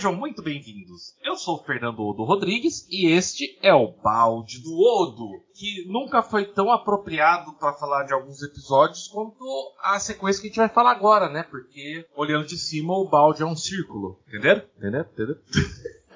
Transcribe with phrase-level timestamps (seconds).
[0.00, 1.14] Sejam muito bem-vindos.
[1.22, 6.22] Eu sou o Fernando Odo Rodrigues e este é o Balde do Odo, que nunca
[6.22, 9.44] foi tão apropriado para falar de alguns episódios quanto
[9.78, 11.42] a sequência que a gente vai falar agora, né?
[11.42, 14.18] Porque olhando de cima o balde é um círculo.
[14.26, 14.62] Entenderam?
[14.78, 15.06] Entenderam?
[15.12, 15.40] Entenderam?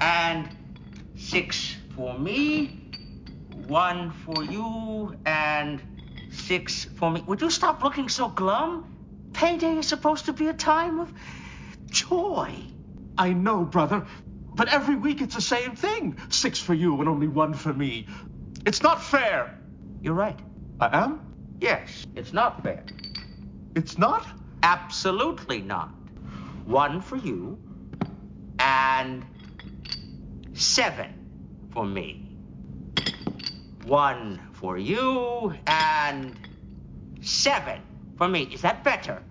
[0.00, 0.48] and
[1.16, 2.88] six for me.
[3.68, 5.97] One for you and
[6.38, 7.22] six for me.
[7.26, 8.84] Would you stop looking so glum?
[9.32, 11.12] Payday is supposed to be a time of
[11.90, 12.54] joy.
[13.16, 14.06] I know, brother.
[14.54, 16.18] But every week it's the same thing.
[16.30, 18.06] Six for you and only one for me.
[18.66, 19.58] It's not fair.
[20.02, 20.38] You're right.
[20.80, 21.20] I am?
[21.60, 22.84] Yes, it's not fair.
[23.74, 24.26] It's not?
[24.62, 25.90] Absolutely not.
[26.64, 27.58] One for you
[28.58, 29.24] and
[30.54, 32.27] seven for me.
[33.88, 36.36] One for you and
[37.22, 37.80] seven
[38.18, 38.42] for me.
[38.52, 39.22] Is that better?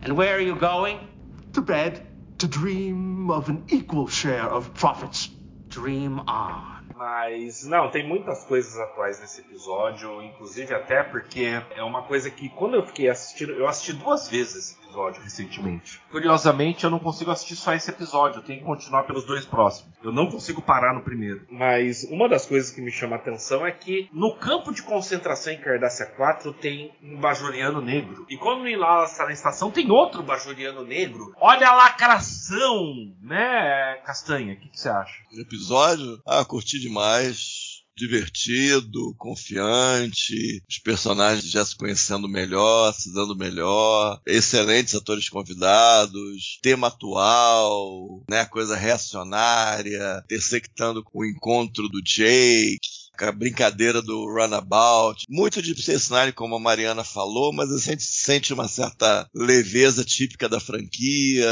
[0.00, 1.06] And where are you going?
[1.52, 2.06] To bed
[2.38, 5.28] to dream of an equal share of profits.
[5.68, 6.80] Dream on.
[6.96, 12.48] Mas, não, tem muitas coisas atuais nesse episódio, inclusive até porque é uma coisa que
[12.48, 16.00] quando eu fiquei assistindo, eu assisti duas vezes esse episódio recentemente.
[16.10, 19.94] Curiosamente, eu não consigo assistir só esse episódio, eu tenho que continuar pelos dois próximos.
[20.02, 21.46] Eu não consigo parar no primeiro.
[21.50, 25.52] Mas uma das coisas que me chama a atenção é que no campo de concentração
[25.52, 28.26] em Cardassia 4 tem um bajoriano negro.
[28.28, 31.32] E quando o lá na estação, tem outro bajoriano negro.
[31.40, 34.54] Olha a lacração, né, Castanha?
[34.54, 35.14] O que, que você acha?
[35.32, 36.20] Episódio?
[36.26, 37.69] Ah, curti demais
[38.00, 46.88] divertido, confiante, os personagens já se conhecendo melhor, se dando melhor, excelentes atores convidados, tema
[46.88, 52.78] atual, né, coisa reacionária, intersectando com o encontro do Jake,
[53.28, 55.74] a brincadeira do runabout, muito de
[56.10, 61.46] Nine, como a Mariana falou, mas a gente sente uma certa leveza típica da franquia.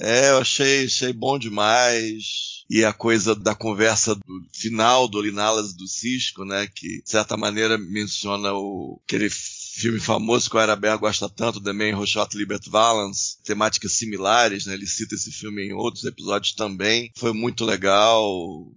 [0.00, 2.64] É, eu achei, achei bom demais.
[2.68, 4.22] E a coisa da conversa do
[4.52, 9.28] final do Linalas do Cisco, né, que de certa maneira menciona o aquele
[9.74, 14.66] filme famoso que o Arabella gosta tanto, The Man Who Shot Libert Valance, temáticas similares,
[14.66, 14.74] né?
[14.74, 17.10] Ele cita esse filme em outros episódios também.
[17.16, 18.22] Foi muito legal,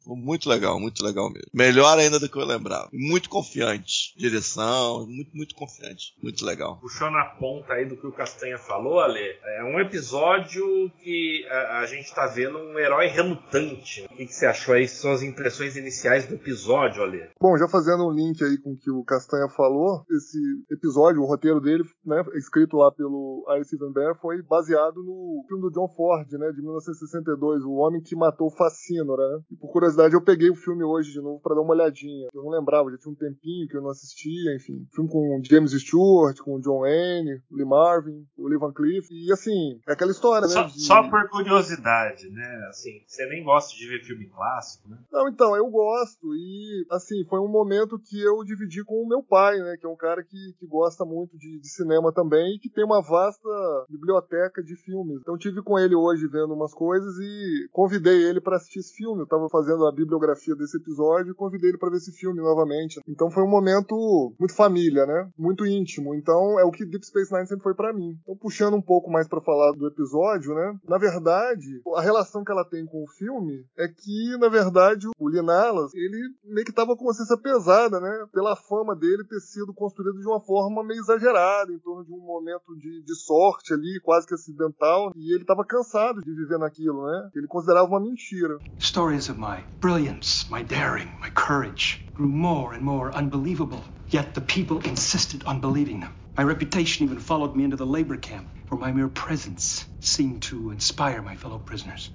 [0.03, 1.49] foi muito legal, muito legal mesmo.
[1.53, 2.89] Melhor ainda do que eu lembrava.
[2.91, 4.13] Muito confiante.
[4.17, 6.13] Direção, muito, muito confiante.
[6.21, 6.77] Muito legal.
[6.81, 11.79] Puxando a ponta aí do que o Castanha falou, Ale, é um episódio que a,
[11.79, 14.03] a gente tá vendo um herói relutante.
[14.11, 14.87] O que, que você achou aí?
[14.87, 17.29] Suas impressões iniciais do episódio, Ale?
[17.39, 20.37] Bom, já fazendo um link aí com o que o Castanha falou, esse
[20.71, 25.43] episódio episódio, o roteiro dele, né, escrito lá pelo Ice Van Bear, foi baseado no
[25.47, 29.27] filme do John Ford, né, de 1962, O Homem que Matou o Facínora.
[29.29, 29.41] Né?
[29.51, 32.29] E por curiosidade, eu peguei o filme hoje de novo para dar uma olhadinha.
[32.33, 34.87] Eu não lembrava, já tinha um tempinho que eu não assistia, enfim.
[34.93, 39.07] Filme com James Stewart, com John Wayne, Lee Marvin, o Lee Van Cleef.
[39.11, 40.53] E assim, é aquela história, né?
[40.53, 40.81] Só, de...
[40.81, 42.67] só por curiosidade, né?
[42.69, 44.97] Assim, você nem gosta de ver filme clássico, né?
[45.11, 46.33] Não, então, eu gosto.
[46.33, 49.75] E assim, foi um momento que eu dividi com o meu pai, né?
[49.77, 52.85] Que é um cara que, que gosta muito de, de, cinema também e que tem
[52.85, 53.49] uma vasta
[53.89, 55.19] biblioteca de filmes.
[55.21, 59.21] Então tive com ele hoje vendo umas coisas e convidei ele para assistir esse filme.
[59.21, 62.99] Eu estava fazendo a bibliografia desse episódio e convidei ele para ver esse filme novamente.
[63.07, 63.95] Então foi um momento
[64.39, 65.29] muito família, né?
[65.37, 66.13] Muito íntimo.
[66.13, 68.17] Então é o que Deep Space Nine sempre foi para mim.
[68.21, 70.75] Então puxando um pouco mais para falar do episódio, né?
[70.87, 75.29] Na verdade, a relação que ela tem com o filme é que, na verdade, o
[75.29, 78.25] Linalas, ele meio que tava com consciência pesada, né?
[78.33, 82.11] Pela fama dele ter sido construído de uma forma forma meio exagerada, em torno de
[82.11, 86.59] um momento de, de sorte ali, quase que acidental, e ele estava cansado de viver
[86.59, 87.31] naquilo, né?
[87.35, 88.59] Ele considerava uma mentira.
[88.79, 93.81] Stories of my brilliance, my daring, my courage grew more and more unbelievable,
[94.11, 96.11] yet the people insisted on believing them.
[96.37, 100.71] My reputation even followed me into the labor camp, where my mere presence seemed to
[100.71, 102.11] inspire my fellow prisoners.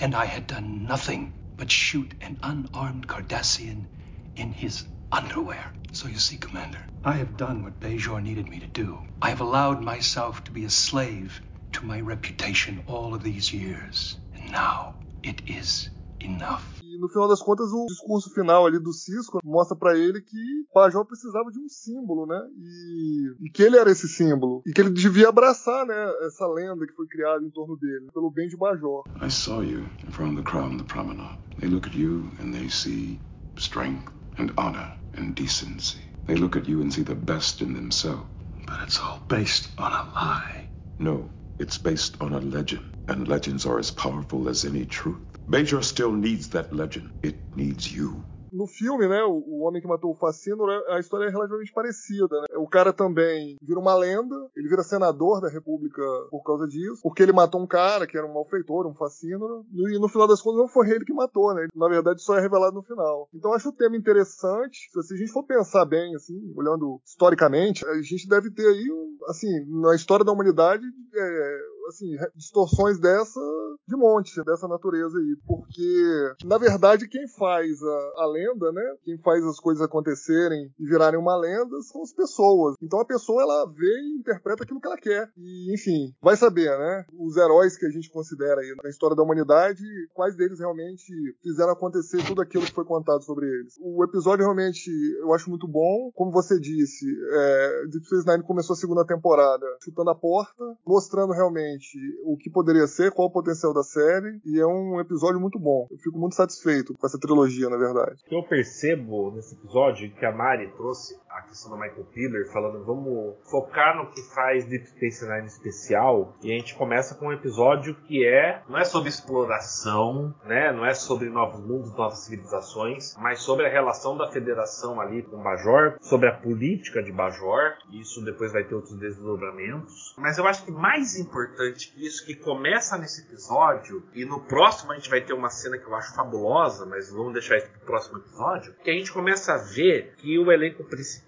[0.00, 3.86] And I had done nothing but shoot an unarmed Cardassian
[4.34, 5.64] in his underwear.
[5.92, 8.98] So you see, Commander, I have done what Bejor needed me to do.
[9.22, 11.40] I have allowed myself to be a slave
[11.72, 14.18] to my reputation all of these years.
[14.34, 16.80] And now it is enough.
[16.82, 20.66] E no final das contas, o discurso final ali do Cisco mostra para ele que
[20.74, 22.40] Bajor precisava de um símbolo, né?
[22.58, 24.62] E, e, que ele era esse símbolo.
[24.66, 26.12] E que ele devia abraçar, né?
[26.26, 29.04] Essa lenda que foi criada em torno dele, pelo bem de Bajor.
[29.20, 31.38] I saw you in front of the crowd on the promenade.
[31.58, 33.18] They look at you and they see
[33.58, 35.98] strength and honor and decency.
[36.26, 38.28] They look at you and see the best in themselves.
[38.66, 40.68] But it's all based on a lie.
[40.98, 45.20] No, it's based on a legend, and legends are as powerful as any truth.
[45.50, 47.12] Bajor still needs that legend.
[47.22, 48.24] It needs you.
[48.56, 51.72] No filme, né, o, o, Homem que Matou o Facino, né, a história é relativamente
[51.72, 52.40] parecida.
[52.40, 52.46] Né?
[52.56, 57.22] O cara também vira uma lenda, ele vira senador da República por causa disso, porque
[57.22, 60.60] ele matou um cara que era um malfeitor, um Facino, e no final das contas
[60.60, 61.66] não foi ele que matou, né?
[61.74, 63.28] Na verdade, só é revelado no final.
[63.34, 64.88] Então acho o tema interessante.
[65.02, 68.86] Se a gente for pensar bem, assim, olhando historicamente, a gente deve ter aí,
[69.28, 69.48] assim,
[69.82, 70.84] na história da humanidade,
[71.14, 73.40] é, assim, distorções dessa
[73.88, 75.36] de monte, dessa natureza aí.
[75.46, 78.82] Porque, na verdade, quem faz a, a, lenda, né?
[79.04, 82.74] Quem faz as coisas acontecerem e virarem uma lenda são as pessoas.
[82.82, 85.30] Então a pessoa, ela vê e interpreta aquilo que ela quer.
[85.36, 87.04] E, enfim, vai saber, né?
[87.18, 91.12] Os heróis que a gente considera aí na história da humanidade, quais deles realmente
[91.42, 93.74] fizeram acontecer tudo aquilo que foi contado sobre eles.
[93.80, 94.90] O episódio realmente
[95.20, 96.10] eu acho muito bom.
[96.14, 101.32] Como você disse, é, Deep Space Nine começou a segunda temporada chutando a porta, mostrando
[101.32, 101.75] realmente
[102.24, 105.86] o que poderia ser, qual o potencial da série, e é um episódio muito bom.
[105.90, 108.20] Eu fico muito satisfeito com essa trilogia, na verdade.
[108.24, 112.50] O que eu percebo nesse episódio que a Mari trouxe a questão do Michael Piller,
[112.50, 117.26] falando vamos focar no que faz Deep Space Nine especial, e a gente começa com
[117.26, 120.72] um episódio que é não é sobre exploração, né?
[120.72, 125.42] Não é sobre novos mundos, novas civilizações, mas sobre a relação da Federação ali com
[125.42, 127.74] Bajor, sobre a política de Bajor.
[127.92, 130.14] Isso depois vai ter outros desdobramentos.
[130.16, 134.92] Mas eu acho que mais importante que isso, que começa nesse episódio, e no próximo
[134.92, 137.80] a gente vai ter uma cena que eu acho fabulosa, mas vamos deixar isso pro
[137.80, 141.25] próximo episódio, que a gente começa a ver que o elenco principal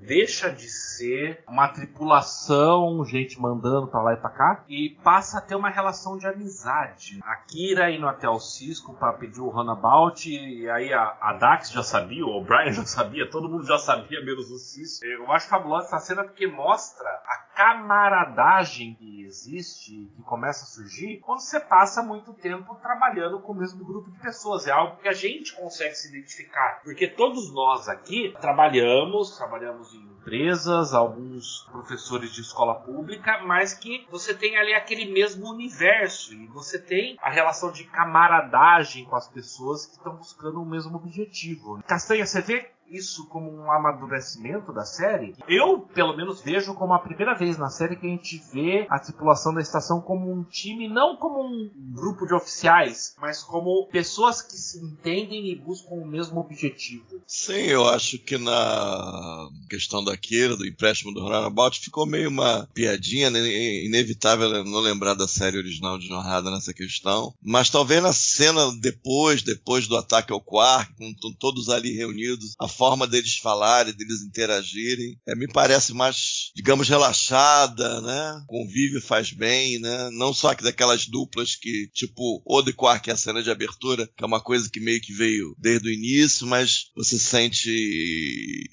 [0.00, 5.40] deixa de ser uma tripulação, gente mandando pra lá e pra cá, e passa a
[5.40, 7.20] ter uma relação de amizade.
[7.22, 11.70] A Kira indo até o Cisco para pedir o Runabout, e aí a, a Dax
[11.70, 15.04] já sabia, o Brian já sabia, todo mundo já sabia, menos o Cisco.
[15.04, 21.20] Eu acho fabulosa essa cena porque mostra a camaradagem que existe, que começa a surgir,
[21.20, 24.66] quando você passa muito tempo trabalhando com o mesmo grupo de pessoas.
[24.66, 26.80] É algo que a gente consegue se identificar.
[26.82, 34.06] Porque todos nós aqui trabalhamos, trabalhamos em empresas, alguns professores de escola pública, mas que
[34.10, 39.28] você tem ali aquele mesmo universo e você tem a relação de camaradagem com as
[39.28, 41.82] pessoas que estão buscando o mesmo objetivo.
[41.86, 46.98] Castanha, você vê isso como um amadurecimento da série, eu, pelo menos, vejo como a
[46.98, 50.88] primeira vez na série que a gente vê a tripulação da estação como um time,
[50.88, 56.06] não como um grupo de oficiais, mas como pessoas que se entendem e buscam o
[56.06, 57.04] mesmo objetivo.
[57.26, 60.14] Sim, eu acho que na questão da
[60.56, 63.40] do empréstimo do Runabout, ficou meio uma piadinha, né?
[63.84, 69.42] inevitável não lembrar da série original de Norrada nessa questão, mas talvez na cena depois,
[69.42, 75.18] depois do ataque ao Quark, com todos ali reunidos, a forma deles falarem, deles interagirem,
[75.26, 78.44] é, me parece mais, digamos, relaxada, né?
[78.46, 80.10] Convívio faz bem, né?
[80.12, 84.40] Não só daquelas duplas que, tipo, Odo e a cena de abertura, que é uma
[84.40, 87.70] coisa que meio que veio desde o início, mas você sente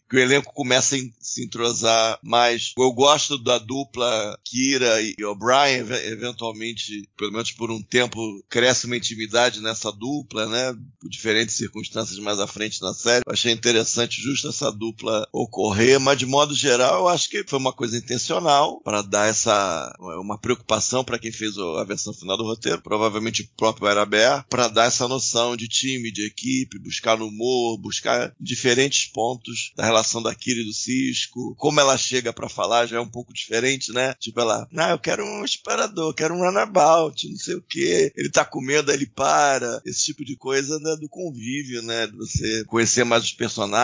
[0.09, 2.73] que o elenco começa a se entrosar mais.
[2.77, 8.97] Eu gosto da dupla Kira e O'Brien, eventualmente, pelo menos por um tempo, cresce uma
[8.97, 10.73] intimidade nessa dupla, né?
[10.99, 13.23] Por diferentes circunstâncias mais à frente na série.
[13.25, 13.90] Eu achei interessante
[14.21, 18.81] justo essa dupla ocorrer, mas de modo geral, eu acho que foi uma coisa intencional
[18.81, 23.49] para dar essa uma preocupação para quem fez a versão final do roteiro, provavelmente o
[23.57, 29.07] próprio Araber, para dar essa noção de time, de equipe, buscar no humor, buscar diferentes
[29.11, 32.99] pontos da relação da Kira e do Cisco, como ela chega para falar já é
[32.99, 34.13] um pouco diferente, né?
[34.19, 38.11] Tipo ela, não, eu quero um esperador, quero um runabout, não sei o que.
[38.15, 39.81] Ele tá com medo, ele para.
[39.85, 42.07] Esse tipo de coisa né, do convívio, né?
[42.07, 43.80] De você conhecer mais os personagens,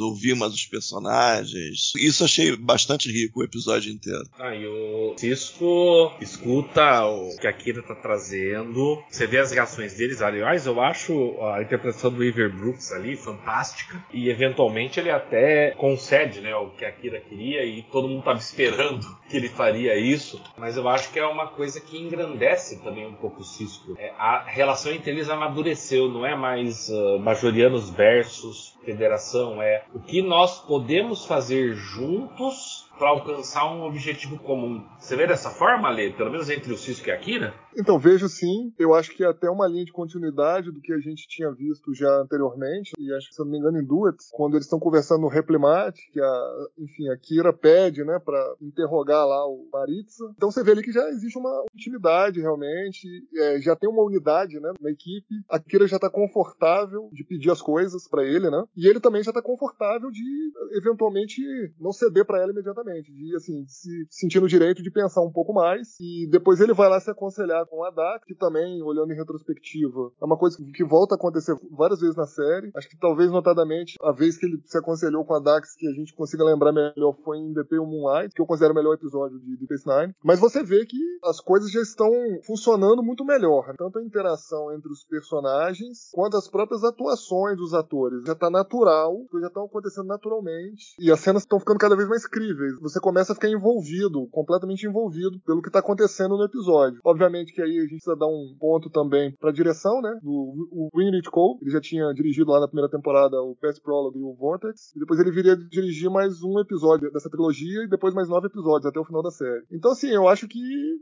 [0.00, 1.92] ouvir mais os personagens.
[1.96, 4.28] Isso achei bastante rico o episódio inteiro.
[4.38, 9.02] Ah, e o Cisco escuta o que a Kira tá trazendo.
[9.10, 10.22] Você vê as reações deles.
[10.22, 14.02] Aliás, eu acho a interpretação do Iver Brooks ali fantástica.
[14.12, 16.54] E eventualmente ele até concede, né?
[16.54, 20.40] O que a Kira queria e todo mundo tava esperando que ele faria isso.
[20.56, 23.94] Mas eu acho que é uma coisa que engrandece também um pouco o Cisco.
[23.98, 30.00] É, a relação entre eles amadureceu, não é mais uh, Majorianos versus Federação, é o
[30.00, 34.84] que nós podemos fazer juntos para alcançar um objetivo comum.
[34.98, 36.10] Você vê dessa forma, Lê?
[36.10, 37.54] Pelo menos entre o Cisco e a Kira?
[37.78, 38.74] Então, vejo sim.
[38.78, 41.94] Eu acho que é até uma linha de continuidade do que a gente tinha visto
[41.94, 42.92] já anteriormente.
[42.98, 45.28] E acho que, se eu não me engano, em Duets, quando eles estão conversando no
[45.28, 50.30] Replimate, que a, enfim, a Kira pede, né, para interrogar lá o Maritza.
[50.36, 53.08] Então você vê ali que já existe uma intimidade realmente.
[53.34, 55.42] É, já tem uma unidade, né, na equipe.
[55.48, 58.62] A Kira já tá confortável de pedir as coisas para ele, né?
[58.76, 61.40] E ele também já tá confortável de, eventualmente,
[61.80, 65.52] não ceder para ela imediatamente de assim, se sentir no direito de pensar um pouco
[65.52, 65.98] mais.
[66.00, 70.12] E depois ele vai lá se aconselhar com a Dax, que também, olhando em retrospectiva,
[70.20, 72.70] é uma coisa que volta a acontecer várias vezes na série.
[72.74, 75.92] Acho que talvez, notadamente, a vez que ele se aconselhou com a Dax, que a
[75.92, 79.56] gente consiga lembrar melhor, foi em Pale Moonlight, que eu considero o melhor episódio de
[79.56, 80.14] Deep Space Nine.
[80.22, 82.10] Mas você vê que as coisas já estão
[82.44, 83.74] funcionando muito melhor.
[83.76, 88.24] Tanto a interação entre os personagens, quanto as próprias atuações dos atores.
[88.26, 90.94] Já tá natural, já estão acontecendo naturalmente.
[90.98, 94.86] E as cenas estão ficando cada vez mais críveis você começa a ficar envolvido, completamente
[94.86, 97.00] envolvido pelo que está acontecendo no episódio.
[97.04, 100.18] Obviamente que aí a gente precisa dar um ponto também para a direção, né?
[100.22, 104.18] Do o Winnie Cole, ele já tinha dirigido lá na primeira temporada o Past Prologue
[104.18, 108.14] e o Vortex, e depois ele viria dirigir mais um episódio dessa trilogia e depois
[108.14, 109.64] mais nove episódios até o final da série.
[109.70, 110.60] Então assim, eu acho que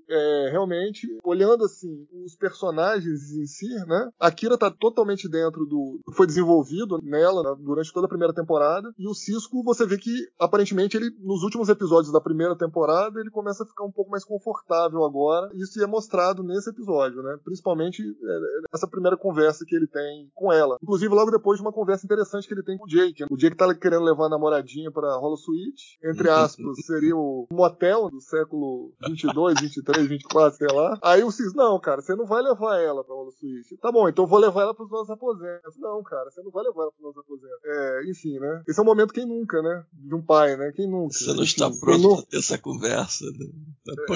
[0.08, 4.11] é, realmente olhando assim os personagens em si, né?
[4.18, 8.92] A Kira tá totalmente dentro do foi desenvolvido nela né, durante toda a primeira temporada
[8.99, 13.21] e o Cisco você vê que aparentemente ele nos últimos nos episódios da primeira temporada
[13.21, 15.51] ele começa a ficar um pouco mais confortável agora.
[15.55, 17.39] E isso é mostrado nesse episódio, né?
[17.45, 18.41] Principalmente é,
[18.73, 20.79] nessa primeira conversa que ele tem com ela.
[20.83, 23.25] Inclusive, logo depois de uma conversa interessante que ele tem com o Jake.
[23.31, 25.99] O Jake tá querendo levar a namoradinha pra Holo Suite.
[26.03, 30.99] Entre aspas, seria o motel do século 22, 23, 24, sei lá.
[31.03, 33.77] Aí o Cis, não, cara, você não vai levar ela pra Holo Suite.
[33.79, 35.77] Tá bom, então eu vou levar ela pros nossos aposentos.
[35.79, 37.59] Não, cara, você não vai levar ela pros nossos aposentos.
[37.65, 38.63] É, enfim, né?
[38.67, 39.85] Esse é o momento quem nunca, né?
[39.93, 40.73] De um pai, né?
[40.75, 41.15] Quem nunca.
[41.15, 43.25] Você não está pronto pra ter essa conversa.
[43.25, 43.47] Né?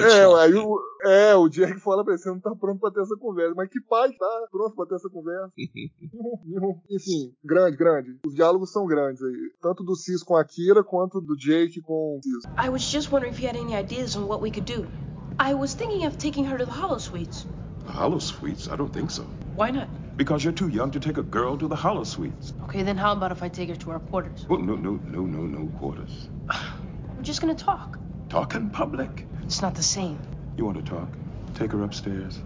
[0.03, 3.01] É, aí o, é, o Jack fala pra ele, você não tá pronto pra ter
[3.01, 3.55] essa conversa.
[3.57, 5.53] Mas que pai tá pronto pra ter essa conversa?
[6.91, 8.19] Enfim, grande, grande.
[8.27, 9.53] Os diálogos são grandes aí.
[9.61, 12.45] Tanto do Cis com a Kira, quanto do Jake com o Cis.
[12.59, 14.87] I was just wondering if you had any ideas on what we could do.
[15.39, 17.47] I was thinking of taking her to the Hollow Suites.
[17.87, 18.69] The Hollow Suites?
[18.69, 19.25] I don't think so.
[19.57, 19.89] Why not?
[20.17, 22.53] Because you're too young to take a girl to the Hollow Suites.
[22.65, 24.47] Okay, then how about if I take her to our quarters?
[24.49, 26.29] Well, no, no, no, no, no quarters.
[27.23, 28.01] We're just gonna talk.
[28.31, 29.29] Talk in public.
[29.45, 30.19] It's not the same.
[30.57, 31.09] You want to talk?
[31.55, 32.43] Take her upstairs.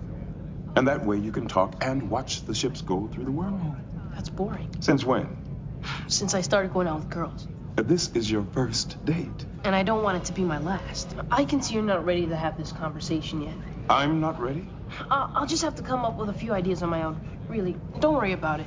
[0.77, 3.75] And that way you can talk and watch the ships go through the wormhole.
[4.13, 4.69] That's boring.
[4.81, 5.35] Since when?
[6.09, 7.49] Since I started going out with girls.
[7.79, 9.47] Uh, This is your first date.
[9.65, 11.09] And I don't want it to be my last.
[11.31, 13.55] I can see you're not ready to have this conversation yet.
[13.89, 14.69] I'm not ready.
[15.11, 17.17] Uh, I'll just have to come up with a few ideas on my own.
[17.49, 18.67] Really, don't worry about it.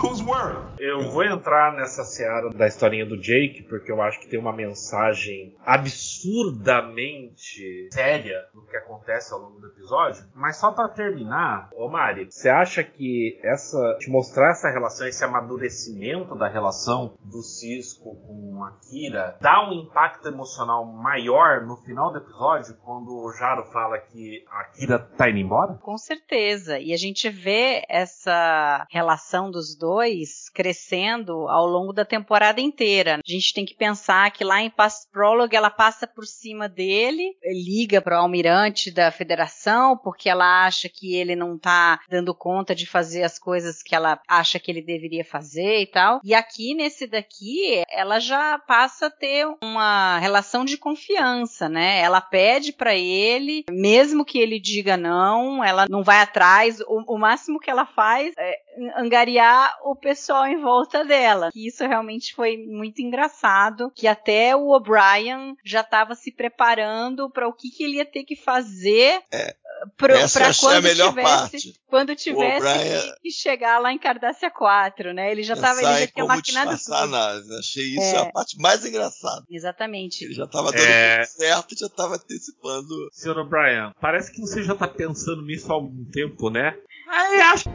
[0.00, 0.62] Who's worried?
[0.78, 4.52] Eu vou entrar nessa seara da historinha do Jake, porque eu acho que tem uma
[4.52, 10.24] mensagem absurdamente séria no que acontece ao longo do episódio.
[10.34, 15.24] Mas só pra terminar, ô Mari, você acha que essa te mostrar essa relação, esse
[15.24, 22.10] amadurecimento da relação do Cisco com a Kira, dá um impacto emocional maior no final
[22.10, 25.74] do episódio, quando o Jaro fala que a Kira tá indo embora?
[25.74, 26.78] Com certeza.
[26.78, 33.16] E a gente vê essa relação dos dois crescendo ao longo da temporada inteira.
[33.16, 37.36] A gente tem que pensar que lá em Past Prologue ela passa por cima dele,
[37.44, 42.76] liga para o almirante da federação porque ela acha que ele não tá dando conta
[42.76, 46.20] de fazer as coisas que ela acha que ele deveria fazer e tal.
[46.22, 51.98] E aqui nesse daqui, ela já passa a ter uma relação de confiança, né?
[52.00, 56.80] Ela pede para ele, mesmo que ele diga não, ela não vai atrás.
[56.82, 58.61] O, o máximo que ela faz é
[58.96, 61.50] angariar o pessoal em volta dela.
[61.54, 67.48] E isso realmente foi muito engraçado, que até o O'Brien já estava se preparando para
[67.48, 69.54] o que, que ele ia ter que fazer É.
[69.96, 71.74] para Essa eu achei a quando melhor tivesse, parte.
[71.88, 75.30] quando tivesse que, chegar lá em Cardassia 4, né?
[75.32, 77.06] Ele já estava ele já tinha maquinado tudo.
[77.08, 77.58] nave.
[77.58, 78.18] Achei isso É.
[78.18, 79.44] a parte mais engraçada.
[79.50, 80.24] Exatamente.
[80.24, 81.24] Ele já tava dando É.
[81.26, 82.94] tudo certo e já tava antecipando.
[83.12, 86.74] Senhor O'Brien, parece que você já tá pensando nisso há algum tempo, né?
[87.08, 87.68] Aí acho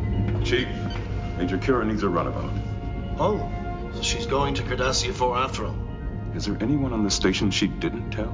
[0.48, 0.70] Chief,
[1.38, 2.54] Major Kira needs a runabout.
[3.20, 3.52] Oh,
[3.94, 5.76] so she's going to Cardassia 4 after all.
[6.36, 8.34] Is there anyone on the station she didn't tell?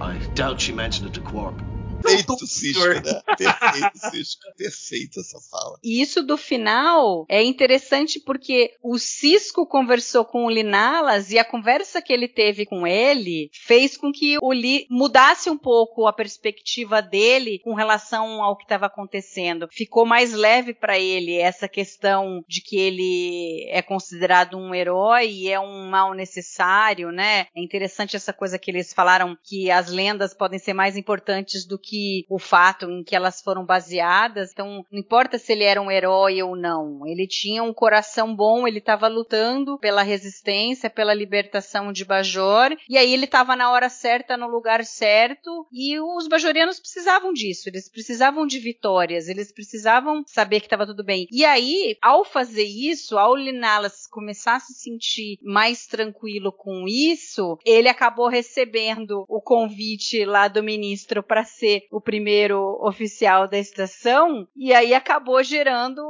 [0.00, 1.56] I doubt she mentioned it to Quark.
[2.02, 3.22] Perfeito, Cisco, né?
[3.36, 4.42] Perfeito, Cisco.
[4.56, 5.78] Perfeito essa fala.
[5.82, 11.44] E isso do final é interessante porque o Cisco conversou com o Linalas e a
[11.44, 16.12] conversa que ele teve com ele fez com que o Li mudasse um pouco a
[16.12, 19.68] perspectiva dele com relação ao que estava acontecendo.
[19.70, 25.48] Ficou mais leve para ele essa questão de que ele é considerado um herói e
[25.48, 27.46] é um mal necessário, né?
[27.54, 31.78] É interessante essa coisa que eles falaram que as lendas podem ser mais importantes do
[31.78, 31.97] que
[32.28, 34.52] o fato em que elas foram baseadas.
[34.52, 37.06] Então, não importa se ele era um herói ou não.
[37.06, 42.96] Ele tinha um coração bom, ele estava lutando pela resistência, pela libertação de Bajor, e
[42.96, 47.88] aí ele estava na hora certa, no lugar certo, e os bajorianos precisavam disso, eles
[47.88, 51.26] precisavam de vitórias, eles precisavam saber que estava tudo bem.
[51.30, 57.58] E aí, ao fazer isso, ao Linalas começar a se sentir mais tranquilo com isso,
[57.64, 64.46] ele acabou recebendo o convite lá do ministro para ser o primeiro oficial da estação,
[64.56, 66.02] e aí acabou gerando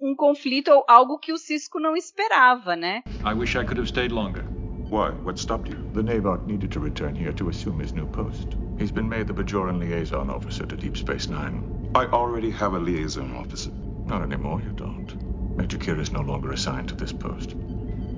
[0.00, 3.02] um conflito, ou algo que o Cisco não esperava, né?
[3.24, 4.44] I wish I could have stayed longer.
[4.90, 5.10] Why?
[5.24, 5.78] What stopped you?
[5.94, 8.56] The Navark needed to return here to assume his new post.
[8.78, 11.90] He's been made the Bajoran liaison officer to Deep Space Nine.
[11.94, 13.70] I already have a liaison officer.
[14.06, 15.56] Not anymore, you don't.
[15.56, 17.54] Major Kira is no longer assigned to this post.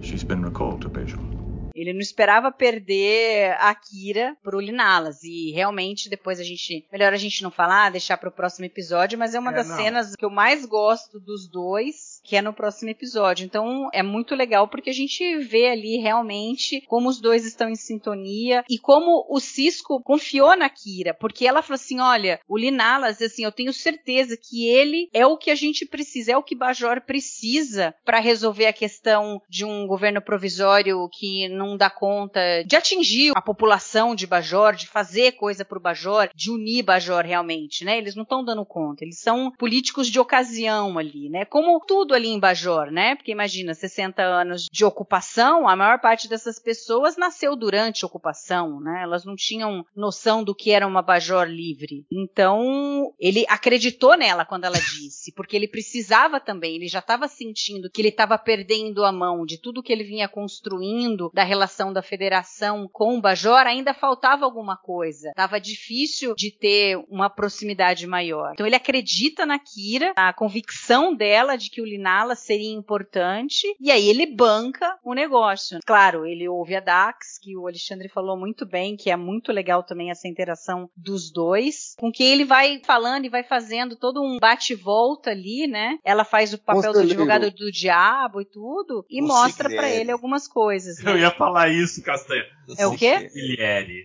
[0.00, 1.33] She's been recalled to Bajor.
[1.74, 5.22] Ele não esperava perder a Kira pro Linalas.
[5.22, 6.86] E realmente, depois a gente.
[6.92, 9.76] Melhor a gente não falar, deixar pro próximo episódio, mas é uma É, das não.
[9.76, 12.13] cenas que eu mais gosto dos dois.
[12.24, 13.44] Que é no próximo episódio.
[13.44, 17.76] Então é muito legal porque a gente vê ali realmente como os dois estão em
[17.76, 23.20] sintonia e como o Cisco confiou na Kira, porque ela falou assim: olha, o Linalas,
[23.20, 26.54] assim, eu tenho certeza que ele é o que a gente precisa, é o que
[26.54, 32.76] Bajor precisa para resolver a questão de um governo provisório que não dá conta de
[32.76, 37.98] atingir a população de Bajor, de fazer coisa pro Bajor, de unir Bajor realmente, né?
[37.98, 41.44] Eles não estão dando conta, eles são políticos de ocasião ali, né?
[41.44, 43.14] Como tudo ali em Bajor, né?
[43.14, 48.80] Porque imagina, 60 anos de ocupação, a maior parte dessas pessoas nasceu durante a ocupação,
[48.80, 49.02] né?
[49.02, 52.06] Elas não tinham noção do que era uma Bajor livre.
[52.10, 57.90] Então, ele acreditou nela quando ela disse, porque ele precisava também, ele já estava sentindo
[57.90, 62.02] que ele estava perdendo a mão de tudo que ele vinha construindo da relação da
[62.02, 65.32] federação com o Bajor, ainda faltava alguma coisa.
[65.34, 68.52] Tava difícil de ter uma proximidade maior.
[68.52, 73.90] Então ele acredita na Kira, a convicção dela de que o Linala seria importante, e
[73.90, 75.78] aí ele banca o negócio.
[75.86, 79.82] Claro, ele ouve a Dax, que o Alexandre falou muito bem, que é muito legal
[79.82, 84.38] também essa interação dos dois, com que ele vai falando e vai fazendo todo um
[84.38, 85.96] bate-volta ali, né?
[86.04, 90.46] Ela faz o papel do advogado do diabo e tudo, e mostra para ele algumas
[90.46, 91.02] coisas.
[91.02, 91.10] Né?
[91.10, 92.44] Eu ia falar isso, Castanha.
[92.76, 93.30] É o quê?
[93.30, 94.04] Consigliere.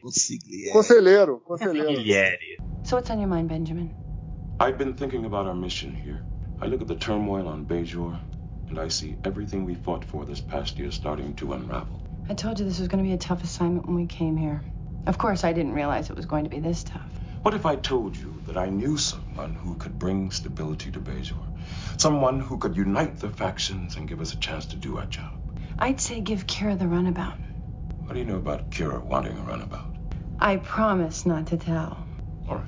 [0.71, 1.87] Conselheiro, conselheiro.
[1.87, 2.57] Consigliere.
[2.85, 3.91] So what's on your mind, Benjamin?
[4.61, 6.28] I've been thinking about our mission here.
[6.61, 8.19] I look at the turmoil on Bejor,
[8.67, 12.01] and I see everything we fought for this past year starting to unravel.
[12.27, 14.61] I told you this was going to be a tough assignment when we came here.
[15.07, 17.17] Of course, I didn't realize it was going to be this tough.
[17.43, 21.37] What if I told you that I knew someone who could bring stability to Bejor?
[21.95, 25.31] Someone who could unite the factions and give us a chance to do our job?
[25.79, 27.37] I'd say give Kira the runabout.
[28.05, 29.95] What do you know about Kira wanting a runabout?
[30.37, 32.05] I promise not to tell.
[32.49, 32.65] All right.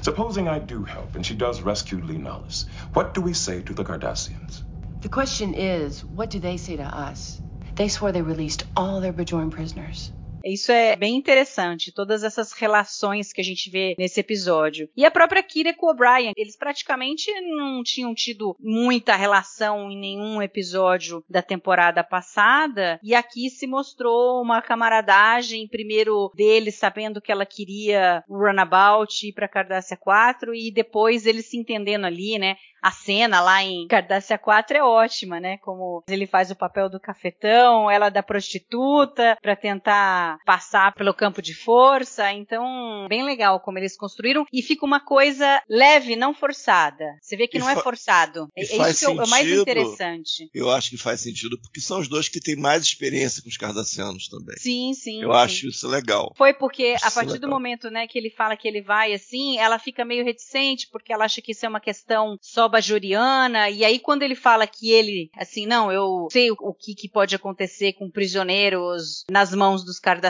[0.00, 3.84] Supposing I do help and she does rescue Linalis, what do we say to the
[3.84, 4.62] Cardassians?
[5.00, 7.40] The question is, what do they say to us?
[7.74, 10.12] They swore they released all their Bajoran prisoners.
[10.44, 14.88] Isso é bem interessante, todas essas relações que a gente vê nesse episódio.
[14.96, 19.98] E a própria Kira com o O'Brien, eles praticamente não tinham tido muita relação em
[19.98, 27.32] nenhum episódio da temporada passada, e aqui se mostrou uma camaradagem, primeiro dele sabendo que
[27.32, 32.56] ela queria o Runabout ir para Cardassia 4 e depois eles se entendendo ali, né?
[32.82, 35.56] A cena lá em Cardassia 4 é ótima, né?
[35.58, 41.40] Como ele faz o papel do cafetão, ela da prostituta, para tentar passar pelo campo
[41.42, 42.32] de força.
[42.32, 44.44] Então, bem legal como eles construíram.
[44.52, 47.04] E fica uma coisa leve, não forçada.
[47.20, 48.48] Você vê que E não é forçado.
[48.56, 49.62] É isso que é o mais sentido.
[49.62, 50.50] interessante.
[50.54, 53.56] Eu acho que faz sentido, porque são os dois que têm mais experiência com os
[53.56, 54.56] cardassianos também.
[54.58, 55.22] Sim, sim.
[55.22, 55.38] Eu sim.
[55.38, 56.32] acho isso legal.
[56.36, 57.50] Foi porque a é partir do legal.
[57.50, 61.24] momento, né, que ele fala que ele vai assim, ela fica meio reticente porque ela
[61.24, 63.70] acha que isso é uma questão só bajoriana.
[63.70, 67.08] E aí quando ele fala que ele, assim, não, eu sei o, o que, que
[67.08, 70.21] pode acontecer com prisioneiros nas mãos dos cardassianos,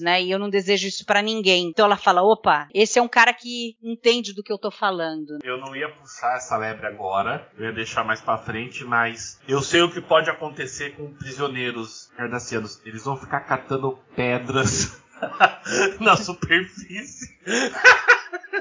[0.00, 0.22] né?
[0.22, 1.68] E eu não desejo isso pra ninguém.
[1.68, 5.38] Então ela fala, opa, esse é um cara que entende do que eu tô falando.
[5.42, 9.62] Eu não ia puxar essa lebre agora, eu ia deixar mais pra frente, mas eu
[9.62, 12.80] sei o que pode acontecer com prisioneiros cardassianos.
[12.84, 15.00] Eles vão ficar catando pedras
[16.00, 17.36] na superfície.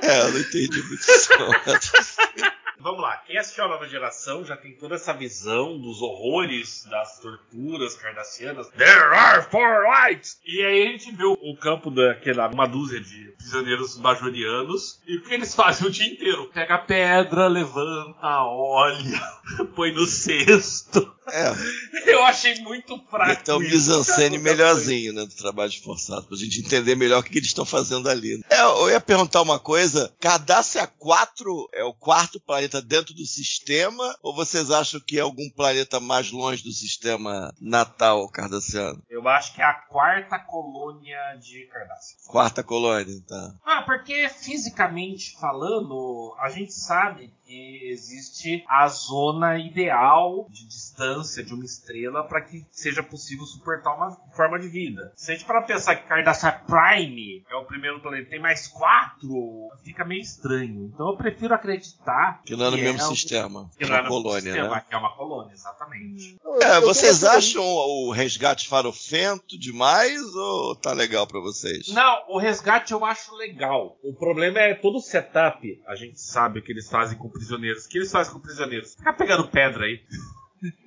[0.02, 1.30] É, eu não entendi muito isso.
[2.80, 7.20] Vamos lá, quem assistiu a nova geração já tem toda essa visão dos horrores das
[7.20, 8.68] torturas cardassianas.
[8.70, 10.40] There are four lights!
[10.46, 15.02] E aí a gente vê o, o campo daquela uma dúzia de prisioneiros bajorianos.
[15.08, 16.52] E o que eles fazem o dia inteiro?
[16.54, 19.22] Pega a pedra, levanta, olha,
[19.76, 21.17] põe no cesto.
[21.30, 21.52] É,
[22.12, 23.40] Eu achei muito fraco.
[23.42, 27.50] então mise-en-scène melhorzinho, né, do trabalho forçado, pra gente entender melhor o que, que eles
[27.50, 28.42] estão fazendo ali.
[28.50, 34.16] É, eu ia perguntar uma coisa, Cardassia 4 é o quarto planeta dentro do sistema,
[34.22, 39.02] ou vocês acham que é algum planeta mais longe do sistema natal cardassiano?
[39.10, 42.18] Eu acho que é a quarta colônia de Cardassia.
[42.28, 43.54] Quarta colônia, tá.
[43.66, 51.54] Ah, porque fisicamente falando, a gente sabe que existe a zona ideal de distância de
[51.54, 55.14] uma estrela para que seja possível suportar uma forma de vida.
[55.16, 59.70] Se a gente para pensar que Cardassia Prime é o primeiro planeta, tem mais quatro,
[59.84, 60.92] fica meio estranho.
[60.94, 64.00] Então eu prefiro acreditar Que não é no mesmo um- sistema, que é não é
[64.02, 64.84] uma no mesmo colônia, sistema, né?
[64.90, 66.38] que é uma colônia, exatamente.
[66.62, 71.88] É, vocês acham o resgate farofento demais ou tá legal pra vocês?
[71.90, 73.98] Não, o resgate eu acho legal.
[74.04, 75.82] O problema é todo o setup.
[75.88, 77.86] A gente sabe o que eles fazem com prisioneiros.
[77.86, 78.96] O que eles fazem com prisioneiros?
[78.96, 80.02] Ficar pegando pedra aí.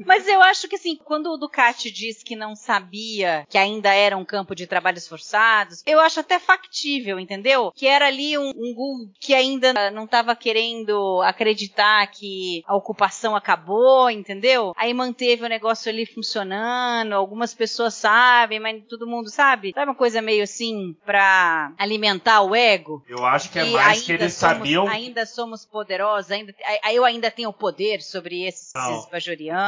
[0.05, 4.17] Mas eu acho que assim, quando o Ducati diz que não sabia que ainda era
[4.17, 7.73] um campo de trabalhos forçados, eu acho até factível, entendeu?
[7.75, 14.11] Que era ali um, um que ainda não estava querendo acreditar que a ocupação acabou,
[14.11, 14.73] entendeu?
[14.77, 19.73] Aí manteve o negócio ali funcionando, algumas pessoas sabem, mas todo mundo sabe.
[19.75, 23.03] Sabe uma coisa meio assim pra alimentar o ego?
[23.09, 24.89] Eu acho que é mais que eles somos- sabiam.
[24.89, 26.55] Ainda somos poderosos, ainda,
[26.93, 28.97] eu ainda tenho poder sobre esses, Não.
[28.99, 29.60] esses bajorianos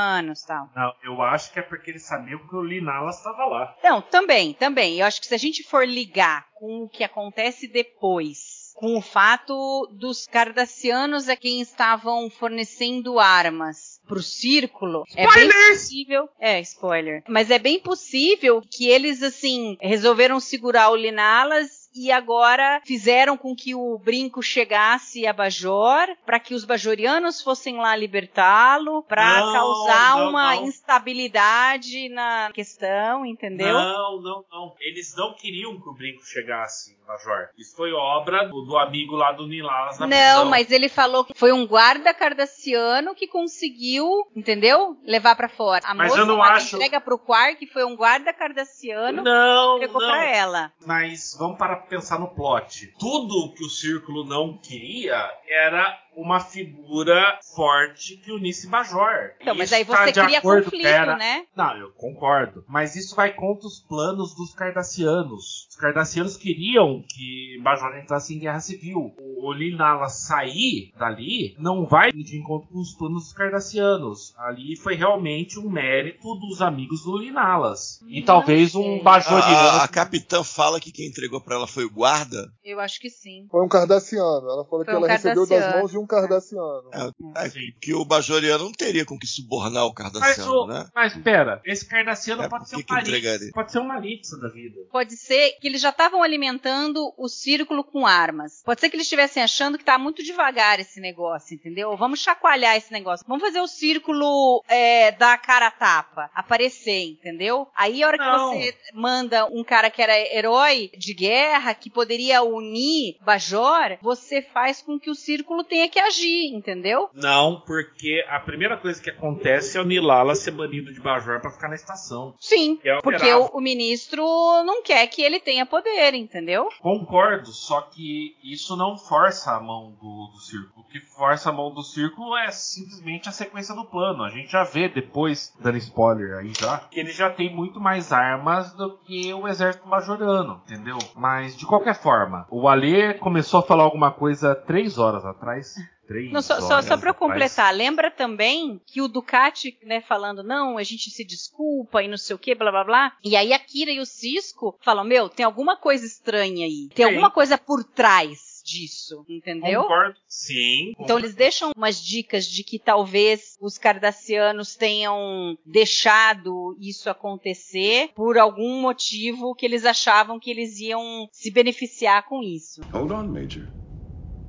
[0.43, 0.69] e tal.
[0.75, 3.77] Não, eu acho que é porque eles sabiam que o Linalas estava lá.
[3.83, 4.99] Não, também, também.
[4.99, 9.03] Eu acho que se a gente for ligar com o que acontece depois, com o
[9.03, 16.29] fato dos cardassianos a quem estavam fornecendo armas pro círculo, é bem possível.
[16.39, 17.23] É, spoiler.
[17.29, 21.82] Mas é bem possível que eles, assim, resolveram segurar o Linalas.
[21.95, 27.77] E agora fizeram com que o brinco chegasse a Bajor, para que os bajorianos fossem
[27.77, 30.65] lá libertá-lo, para causar não, uma não.
[30.67, 33.73] instabilidade na questão, entendeu?
[33.75, 34.75] Não, não, não.
[34.81, 37.49] Eles não queriam que o brinco chegasse, Major.
[37.59, 40.45] Isso foi obra do, do amigo lá do Nilalas na Não, prisão.
[40.47, 44.97] mas ele falou que foi um guarda cardassiano que conseguiu, entendeu?
[45.05, 45.85] Levar pra fora.
[45.87, 49.79] A Mas moça eu não a acho- entrega pro Quark foi um guarda cardassiano Não,
[49.79, 50.73] que entregou pra ela.
[50.87, 52.95] Mas vamos para pensar no plot.
[52.99, 59.33] Tudo que o Círculo não queria era uma figura forte que unisse Bajor.
[59.41, 61.17] Então, mas Isso aí tá você de cria acordo, conflito, pera.
[61.17, 61.45] né?
[61.57, 62.65] Não, eu concordo.
[62.69, 65.67] Mas isso vai contra os planos dos Cardassianos.
[65.71, 69.15] Os Cardassianos queriam que Bajor entrasse em guerra civil.
[69.19, 74.35] O Linala sair dali não vai de encontro com os planos dos Cardassianos.
[74.39, 78.01] Ali foi realmente um mérito dos amigos do Linalas.
[78.07, 79.43] E talvez um Bajoriano.
[79.81, 82.53] A, a capitã fala que quem entregou pra ela foi o guarda.
[82.65, 83.47] Eu acho que sim.
[83.51, 84.49] Foi um cardassiano.
[84.49, 86.91] Ela falou Foi que um ela recebeu das mãos de um cardassiano.
[86.93, 90.87] É, que o bajoriano não teria com que subornar o Mas, cardassiano, o, né?
[90.95, 93.11] mas pera, esse Cardassiano É, pode ser que um que Maritza.
[93.17, 93.51] entregaria?
[93.53, 94.81] Pode ser um Maritza da vida.
[94.91, 98.63] Pode ser que eles já estavam alimentando o círculo com armas.
[98.65, 101.97] Pode ser que eles estivessem achando que tá muito devagar esse negócio, entendeu?
[101.97, 103.25] Vamos chacoalhar esse negócio.
[103.29, 107.69] Vamos fazer o círculo é, da cara a tapa aparecer, entendeu?
[107.75, 108.53] Aí a hora Não.
[108.53, 114.43] que você manda um cara que era herói de guerra, que poderia unir Bajor, você
[114.43, 117.09] faz com que o círculo tenha que agir, entendeu?
[117.15, 121.51] Não, porque a primeira coisa que acontece é o Nilala ser banido de Bajor pra
[121.51, 122.35] ficar na estação.
[122.41, 124.25] Sim, é porque o, o ministro
[124.65, 126.69] não quer que ele tenha poder, entendeu?
[126.81, 130.73] Concordo, só que isso não força a mão do, do círculo.
[130.77, 134.25] O que força a mão do círculo é simplesmente a sequência do plano.
[134.25, 138.13] A gente já vê depois, dando spoiler aí já, que ele já tem muito mais
[138.13, 140.99] armas do que o exército majorano, entendeu?
[141.15, 145.75] Mas de qualquer forma, o Alê começou a falar alguma coisa três horas atrás.
[146.13, 150.77] Três Não, só, horas só para completar, lembra também que o Ducati, né, falando, não,
[150.77, 153.17] a gente se desculpa e não sei o que, blá blá blá.
[153.25, 156.89] E aí a Kira e o Cisco falam, meu, tem alguma coisa estranha aí.
[156.95, 157.13] Tem Sim.
[157.13, 159.83] alguma coisa por trás disso, entendeu?
[159.83, 160.15] Concordo.
[160.29, 160.93] Sim.
[160.99, 168.39] Então eles deixam umas dicas de que talvez os cardassianos tenham deixado isso acontecer por
[168.39, 172.83] algum motivo que eles achavam que eles iam se beneficiar com isso.
[172.93, 173.67] Hold on, Major.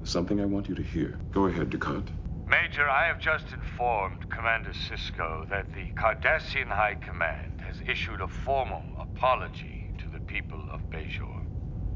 [0.04, 1.18] There's something I want you to hear.
[1.32, 2.12] Go ahead, Ducat.
[2.46, 8.28] Major, I have just informed Commander Cisco that the Cardassian High Command has issued a
[8.28, 11.48] formal apology to the people of Bajor.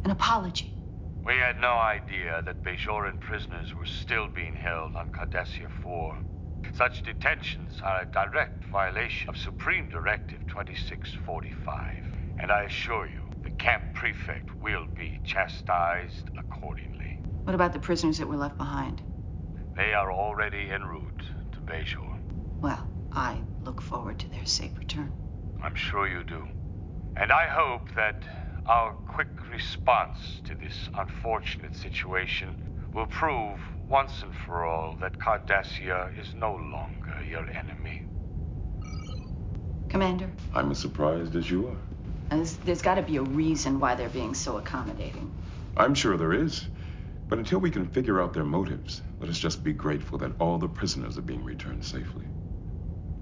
[0.05, 0.71] An apology.
[1.25, 6.15] We had no idea that Bajoran prisoners were still being held on Cardassia 4.
[6.71, 11.59] Such detentions are a direct violation of Supreme Directive 2645.
[12.39, 16.96] And I assure you, the camp prefect will be chastised accordingly.
[17.47, 19.01] What about the prisoners that were left behind?
[19.77, 22.17] They are already en route to Bajor.
[22.59, 25.13] Well, I look forward to their safe return.
[25.63, 26.43] I'm sure you do.
[27.15, 28.25] And I hope that
[28.65, 32.49] our quick response to this unfortunate situation
[32.93, 38.01] will prove once and for all that Cardassia is no longer your enemy.
[39.87, 41.77] Commander, I'm as surprised as you are.
[42.29, 45.31] there's, there's got to be a reason why they're being so accommodating.
[45.77, 46.67] I'm sure there is.
[47.29, 50.59] But until we can figure out their motives, let us just be grateful that all
[50.59, 52.25] the prisoners are being returned safely.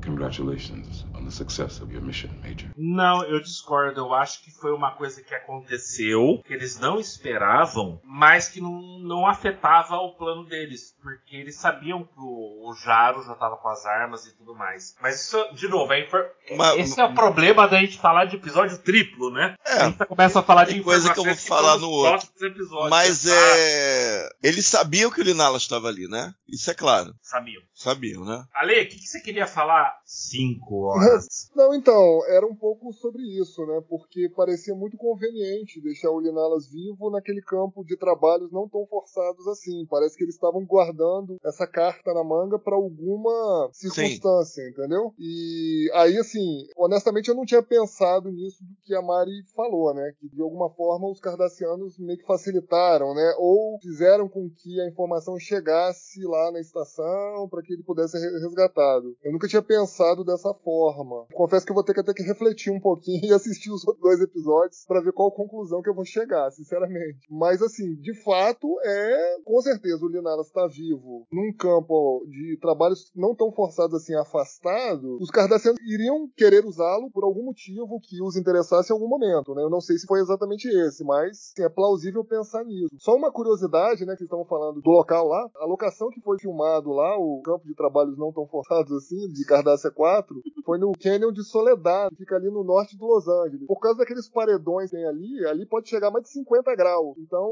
[0.02, 2.70] Congratulations on the success of your mission, Major.
[2.78, 4.00] Não, eu discordo.
[4.02, 9.00] Eu acho que foi uma coisa que aconteceu, que eles não esperavam, mas que não,
[9.00, 10.96] não afetava o plano deles.
[11.02, 14.96] Porque eles sabiam que o, o Jaro já estava com as armas e tudo mais.
[15.02, 18.36] Mas isso, de novo, é infor- Mas- esse é o problema da gente falar de
[18.36, 19.56] episódio triplo, né?
[19.66, 19.74] É.
[19.82, 22.28] a gente começa a falar de coisa que eu vou falar no outro.
[22.42, 22.90] episódios.
[22.90, 24.30] Mas Ah, é.
[24.44, 26.34] Eles sabiam que o Linala estava ali, né?
[26.48, 27.14] Isso é claro.
[27.22, 27.62] Sabiam.
[27.74, 28.44] Sabiam, né?
[28.54, 31.15] Ale, o que, que você queria falar cinco horas.
[31.56, 33.82] Não, então, era um pouco sobre isso, né?
[33.88, 39.48] Porque parecia muito conveniente deixar o Linalas vivo naquele campo de trabalhos não tão forçados
[39.48, 39.86] assim.
[39.90, 44.70] Parece que eles estavam guardando essa carta na manga para alguma circunstância, Sim.
[44.70, 45.14] entendeu?
[45.20, 50.14] E aí, assim, honestamente eu não tinha pensado nisso do que a Mari falou, né?
[50.20, 53.36] Que de alguma forma os cardassianos meio que facilitaram, né?
[53.38, 58.40] Ou fizeram com que a informação chegasse lá na estação para que ele pudesse ser
[58.40, 59.16] resgatado.
[59.24, 61.05] Eu nunca tinha pensado dessa forma.
[61.34, 64.02] Confesso que eu vou ter que até que refletir um pouquinho e assistir os outros
[64.02, 67.28] dois episódios para ver qual conclusão que eu vou chegar, sinceramente.
[67.30, 73.12] Mas assim, de fato, é com certeza o Linaras está vivo num campo de trabalhos
[73.16, 75.18] não tão forçados assim, afastado.
[75.20, 79.64] Os cardassianos iriam querer usá-lo por algum motivo que os interessasse em algum momento, né?
[79.64, 82.96] Eu não sei se foi exatamente esse, mas assim, é plausível pensar nisso.
[83.00, 86.92] Só uma curiosidade, né, que estavam falando do local lá, a locação que foi filmado
[86.92, 91.32] lá, o campo de trabalhos não tão forçados assim, de Cardassia 4, foi no Canyon
[91.32, 93.68] de Soledad, que fica ali no norte de Los Angeles.
[93.68, 97.16] Por causa daqueles paredões que tem ali, ali pode chegar mais de 50 graus.
[97.18, 97.52] Então,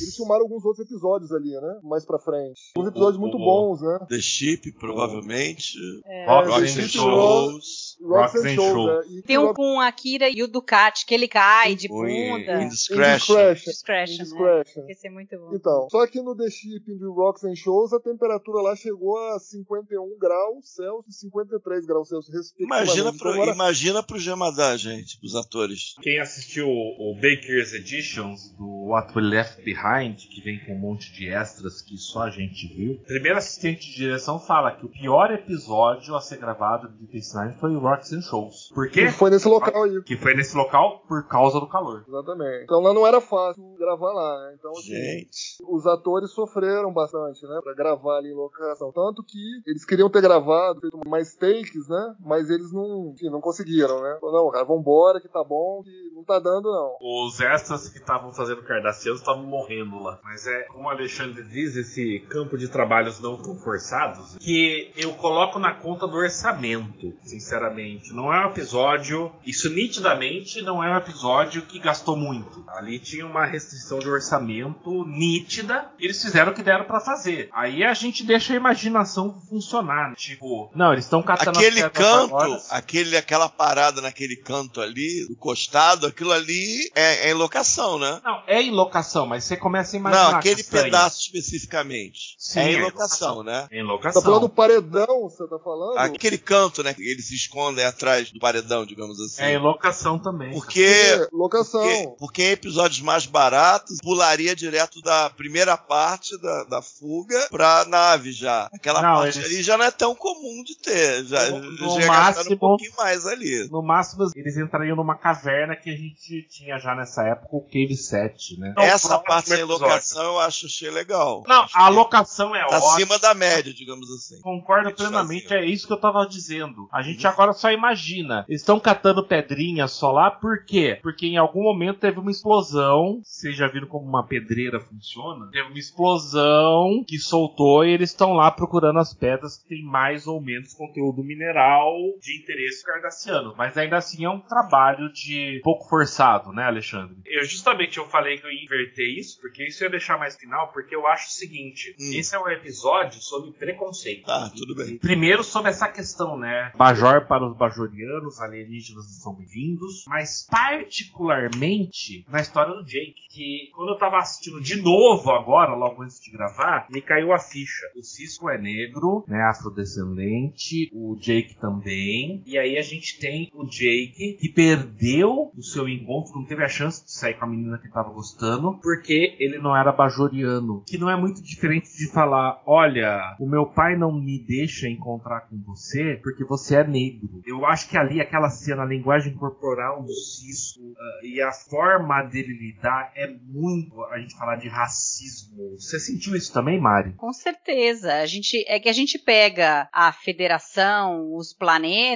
[0.00, 1.80] eles filmaram alguns outros episódios ali, né?
[1.82, 2.72] Mais pra frente.
[2.76, 3.98] Uns episódios muito bons, né?
[4.08, 5.76] The Ship, provavelmente.
[6.06, 6.26] É.
[6.26, 7.98] Rocks and Shows.
[8.02, 9.22] Rocks and Shows, é.
[9.22, 12.62] Tem um com a Kira e o Ducati, que ele cai de bunda.
[12.62, 13.50] Indiscretion.
[13.50, 14.14] Indiscretion.
[14.14, 14.82] Indiscretion.
[14.82, 14.86] Né?
[14.90, 15.54] Esse é muito bom.
[15.54, 19.38] Então, só que no The Ship no Rocks and Shows, a temperatura lá chegou a
[19.38, 22.73] 51 graus Celsius e 53 graus Celsius, respectivamente.
[22.82, 25.94] Imagina pro, imagina pro Jamadá, gente, pros atores.
[26.02, 31.12] Quem assistiu o Baker's Editions do What We Left Behind, que vem com um monte
[31.12, 34.88] de extras que só a gente viu, o primeiro assistente de direção fala que o
[34.88, 38.70] pior episódio a ser gravado de Deep Space foi o Rocks and Shows.
[38.74, 39.06] Por quê?
[39.06, 40.02] Que foi nesse local aí.
[40.02, 42.04] Que foi nesse local por causa do calor.
[42.06, 42.64] Exatamente.
[42.64, 44.56] Então lá não era fácil gravar lá, né?
[44.58, 45.56] Então, assim, gente.
[45.68, 47.60] os atores sofreram bastante, né?
[47.62, 48.92] Pra gravar ali em locação.
[48.92, 52.14] Tanto que eles queriam ter gravado, feito mais takes, né?
[52.20, 54.18] Mas eles não, enfim, não conseguiram, né?
[54.22, 56.96] Não, cara, vambora, que tá bom, que não tá dando, não.
[57.00, 60.18] Os extras que estavam fazendo Cardassianos estavam morrendo lá.
[60.22, 65.12] Mas é, como o Alexandre diz, esse campo de trabalhos não tão forçados, que eu
[65.14, 68.12] coloco na conta do orçamento, sinceramente.
[68.12, 72.64] Não é um episódio, isso nitidamente não é um episódio que gastou muito.
[72.68, 77.48] Ali tinha uma restrição de orçamento nítida, eles fizeram o que deram para fazer.
[77.52, 80.10] Aí a gente deixa a imaginação funcionar.
[80.10, 80.14] Né?
[80.16, 86.06] Tipo, não, eles estão catando aquele canto, aquele, aquela parada naquele canto ali, do costado,
[86.06, 88.20] aquilo ali é, é em locação, né?
[88.24, 90.30] Não, é em locação, mas você começa a imaginar.
[90.30, 92.36] Não, aquele pedaço especificamente.
[92.38, 93.66] Sim, é em é locação, né?
[93.70, 94.20] É em locação.
[94.20, 95.98] Tá falando do paredão, você tá falando?
[95.98, 96.94] Aquele canto, né?
[96.94, 99.42] Que eles se escondem atrás do paredão, digamos assim.
[99.42, 100.52] É em locação também.
[100.52, 100.84] Porque.
[100.84, 101.82] É, locação.
[101.82, 107.84] Porque, porque em episódios mais baratos, pularia direto da primeira parte da, da fuga pra
[107.84, 108.68] nave já.
[108.72, 109.50] Aquela não, parte eles...
[109.50, 111.24] ali já não é tão comum de ter.
[111.24, 113.68] Já, no, no já máximo, um pouquinho mais ali.
[113.70, 117.96] No máximo, eles entrariam numa caverna que a gente tinha já nessa época, o Cave
[117.96, 118.74] 7, né?
[118.78, 121.42] Essa parte da locação eu acho achei legal.
[121.46, 122.92] Não, acho a locação é tá ótima.
[122.92, 124.40] acima da média, digamos assim.
[124.40, 126.88] Concordo plenamente, é isso que eu tava dizendo.
[126.92, 128.44] A gente agora só imagina.
[128.48, 130.98] Eles estão catando pedrinhas só lá, por quê?
[131.02, 133.20] Porque em algum momento teve uma explosão.
[133.22, 135.48] Vocês já viram como uma pedreira funciona?
[135.50, 140.26] Teve uma explosão que soltou e eles estão lá procurando as pedras que tem mais
[140.26, 143.54] ou menos conteúdo mineral de interesse cardassiano.
[143.56, 147.16] Mas ainda assim é um trabalho de pouco forçado, né, Alexandre?
[147.26, 150.72] Eu justamente eu falei que eu ia inverter isso, porque isso ia deixar mais final,
[150.72, 152.12] porque eu acho o seguinte: hum.
[152.14, 154.28] esse é um episódio sobre preconceito.
[154.28, 154.98] Ah, tudo bem.
[154.98, 156.72] Primeiro sobre essa questão, né?
[156.76, 163.90] Bajor para os bajorianos, alienígenas são bem-vindos, mas particularmente na história do Jake, que quando
[163.90, 167.86] eu tava assistindo de novo agora, logo antes de gravar, me caiu a ficha.
[167.96, 169.42] O Cisco é negro, né?
[169.42, 172.23] Afrodescendente, o Jake também.
[172.46, 176.68] E aí a gente tem o Jake que perdeu o seu encontro, não teve a
[176.68, 180.82] chance de sair com a menina que tava gostando, porque ele não era bajoriano.
[180.86, 185.42] Que não é muito diferente de falar: olha, o meu pai não me deixa encontrar
[185.42, 187.42] com você porque você é negro.
[187.46, 192.22] Eu acho que ali aquela cena, a linguagem corporal do Cisco uh, e a forma
[192.22, 195.72] dele lidar é muito a gente falar de racismo.
[195.78, 197.12] Você sentiu isso também, Mari?
[197.14, 198.14] Com certeza.
[198.14, 202.13] A gente é que a gente pega a federação, os planetas,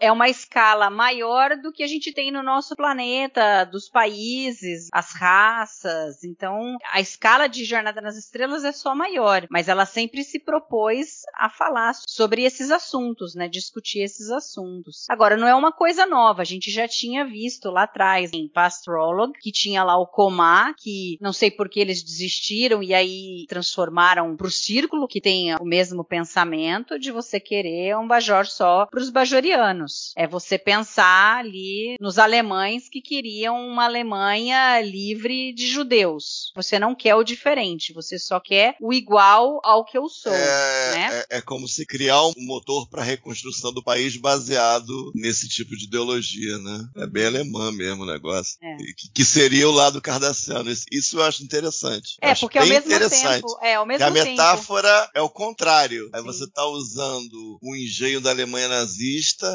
[0.00, 5.12] é uma escala maior do que a gente tem no nosso planeta, dos países, as
[5.12, 6.22] raças.
[6.24, 11.22] Então, a escala de Jornada nas Estrelas é só maior, mas ela sempre se propôs
[11.34, 13.48] a falar sobre esses assuntos, né?
[13.48, 15.04] Discutir esses assuntos.
[15.08, 19.32] Agora, não é uma coisa nova, a gente já tinha visto lá atrás em Pastrolog,
[19.40, 24.36] que tinha lá o Comá, que não sei por que eles desistiram e aí transformaram
[24.36, 29.10] pro círculo, que tem o mesmo pensamento de você querer um Bajor só para os
[29.34, 30.12] bajorianos.
[30.16, 36.52] É você pensar ali nos alemães que queriam uma Alemanha livre de judeus.
[36.54, 40.32] Você não quer o diferente, você só quer o igual ao que eu sou.
[40.32, 41.24] É, né?
[41.30, 45.76] é, é como se criar um motor para a reconstrução do país baseado nesse tipo
[45.76, 46.88] de ideologia, né?
[46.96, 48.56] É bem alemã mesmo o negócio.
[48.62, 48.76] É.
[48.76, 50.70] Que, que seria o lado cardassiano.
[50.70, 52.16] Isso, eu acho interessante.
[52.20, 54.30] É, acho porque ao mesmo tempo, é, ao mesmo a tempo.
[54.30, 56.08] metáfora é o contrário.
[56.12, 56.26] Aí Sim.
[56.26, 59.13] você tá usando o engenho da Alemanha nazista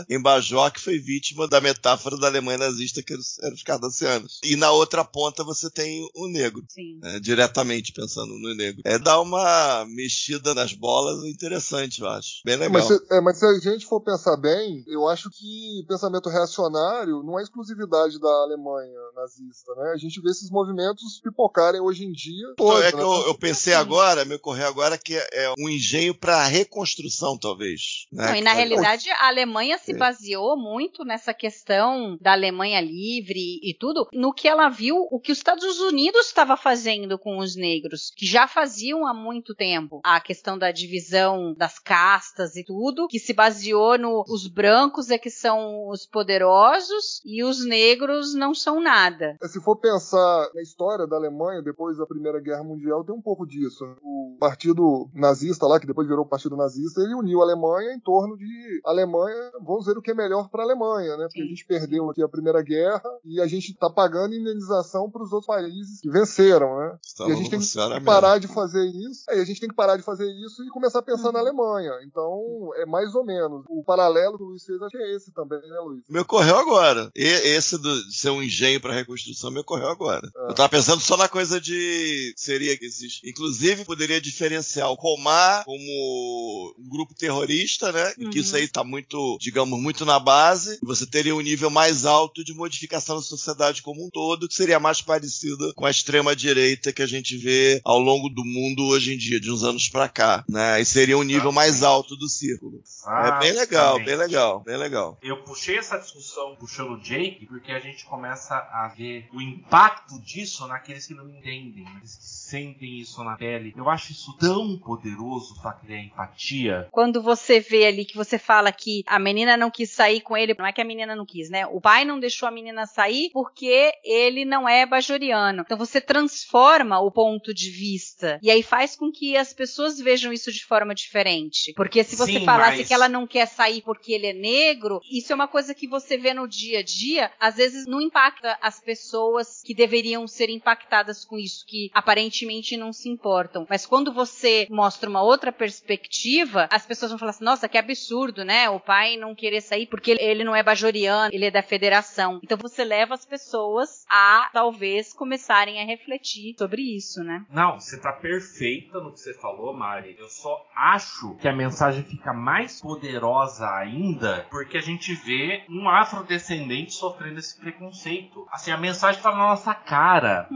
[0.09, 3.63] em Bajor, que foi vítima da metáfora da Alemanha nazista, que eram os- eram os
[3.63, 4.39] cardassianos.
[4.43, 6.63] E na outra ponta você tem o negro.
[6.69, 6.99] Sim.
[7.01, 8.81] né, diretamente pensando no negro.
[8.85, 12.41] É dar uma mexida nas bolas interessante, eu acho.
[12.45, 12.71] Bem legal.
[12.73, 17.23] Mas se, é, mas se a gente for pensar bem, eu acho que pensamento reacionário
[17.23, 19.91] não é exclusividade da Alemanha nazista, né?
[19.93, 22.47] A gente vê esses movimentos pipocarem hoje em dia.
[22.53, 23.03] Então, todos, é que né?
[23.03, 28.07] eu, eu pensei agora, me ocorreu agora que é, é um engenho para reconstrução, talvez.
[28.11, 28.27] né?
[28.27, 29.97] Não, e na Que- realidade a Alemanha se É.
[29.97, 35.31] baseou muito nessa questão da Alemanha livre e tudo, no que ela viu o que
[35.31, 40.01] os Estados Unidos estava fazendo com os negros, que já faziam há muito tempo.
[40.03, 45.17] A questão da divisão das castas e tudo, que se baseou no os brancos é
[45.17, 49.37] que são os poderosos e os negros não são nada.
[49.43, 53.45] Se for pensar na história da Alemanha depois da Primeira Guerra Mundial, tem um pouco
[53.45, 53.83] disso.
[54.01, 57.99] O partido nazista lá, que depois virou o partido nazista, ele uniu a Alemanha em
[57.99, 61.25] torno de Alemanha, vamos ver o que é melhor para a Alemanha, né?
[61.25, 65.23] Porque a gente perdeu aqui a Primeira Guerra e a gente está pagando indenização para
[65.23, 66.97] os outros países que venceram, né?
[67.13, 68.05] Então, e a gente tem que mesmo.
[68.05, 69.25] parar de fazer isso.
[69.29, 71.39] É, e a gente tem que parar de fazer isso e começar a pensar na
[71.39, 71.91] Alemanha.
[72.05, 73.65] Então, é mais ou menos.
[73.69, 76.03] O paralelo que o Luiz fez, acho que é esse também, né, Luiz?
[76.09, 77.11] Me ocorreu agora.
[77.15, 80.29] E esse do, de ser um engenho para reconstrução me ocorreu agora.
[80.47, 82.33] Eu tava pensando só na coisa de.
[82.35, 83.27] Seria que existe.
[83.29, 88.13] Inclusive, poderia diferenciar o Comar como um grupo terrorista, né?
[88.17, 90.79] E que isso aí tá muito, digamos, muito na base.
[90.83, 94.79] Você teria um nível mais alto de modificação da sociedade como um todo, que seria
[94.79, 99.17] mais parecida com a extrema-direita que a gente vê ao longo do mundo hoje em
[99.17, 100.43] dia, de uns anos pra cá.
[100.47, 100.81] Né?
[100.81, 102.81] E seria um nível mais alto do círculo.
[103.07, 105.17] É bem legal, bem legal, bem legal.
[105.21, 110.19] Eu puxei essa discussão puxando o Jake porque a gente começa a ver o impacto
[110.21, 113.73] disso naqueles que não entendem, naqueles que sentem isso na pele.
[113.75, 116.87] Eu acho isso tão poderoso pra criar empatia.
[116.91, 120.55] Quando você vê ali que você fala que a menina não quis sair com ele,
[120.57, 121.65] não é que a menina não quis, né?
[121.67, 125.61] O pai não deixou a menina sair porque ele não é bajoriano.
[125.65, 130.31] Então você transforma o ponto de vista e aí faz com que as pessoas vejam
[130.31, 131.73] isso de forma diferente.
[131.75, 134.99] Porque se você Sim, falasse mas- que ela não quer sair porque ele é negro,
[135.11, 138.57] isso é uma coisa que você vê no dia a dia, às vezes não impacta
[138.61, 143.65] as pessoas que deveriam ser impactadas com isso, que aparentemente não se importam.
[143.69, 148.43] Mas quando você mostra uma outra perspectiva, as pessoas vão falar assim: nossa, que absurdo,
[148.45, 148.69] né?
[148.69, 152.39] O pai não querer sair porque ele- não é bajoriano, ele é da federação.
[152.43, 157.43] Então você leva as pessoas a talvez começarem a refletir sobre isso, né?
[157.51, 160.15] Não, você tá perfeita no que você falou, Mari.
[160.19, 165.87] Eu só acho que a mensagem fica mais poderosa ainda porque a gente vê um
[165.89, 168.45] afrodescendente sofrendo esse preconceito.
[168.51, 170.47] Assim, a mensagem tá na nossa cara.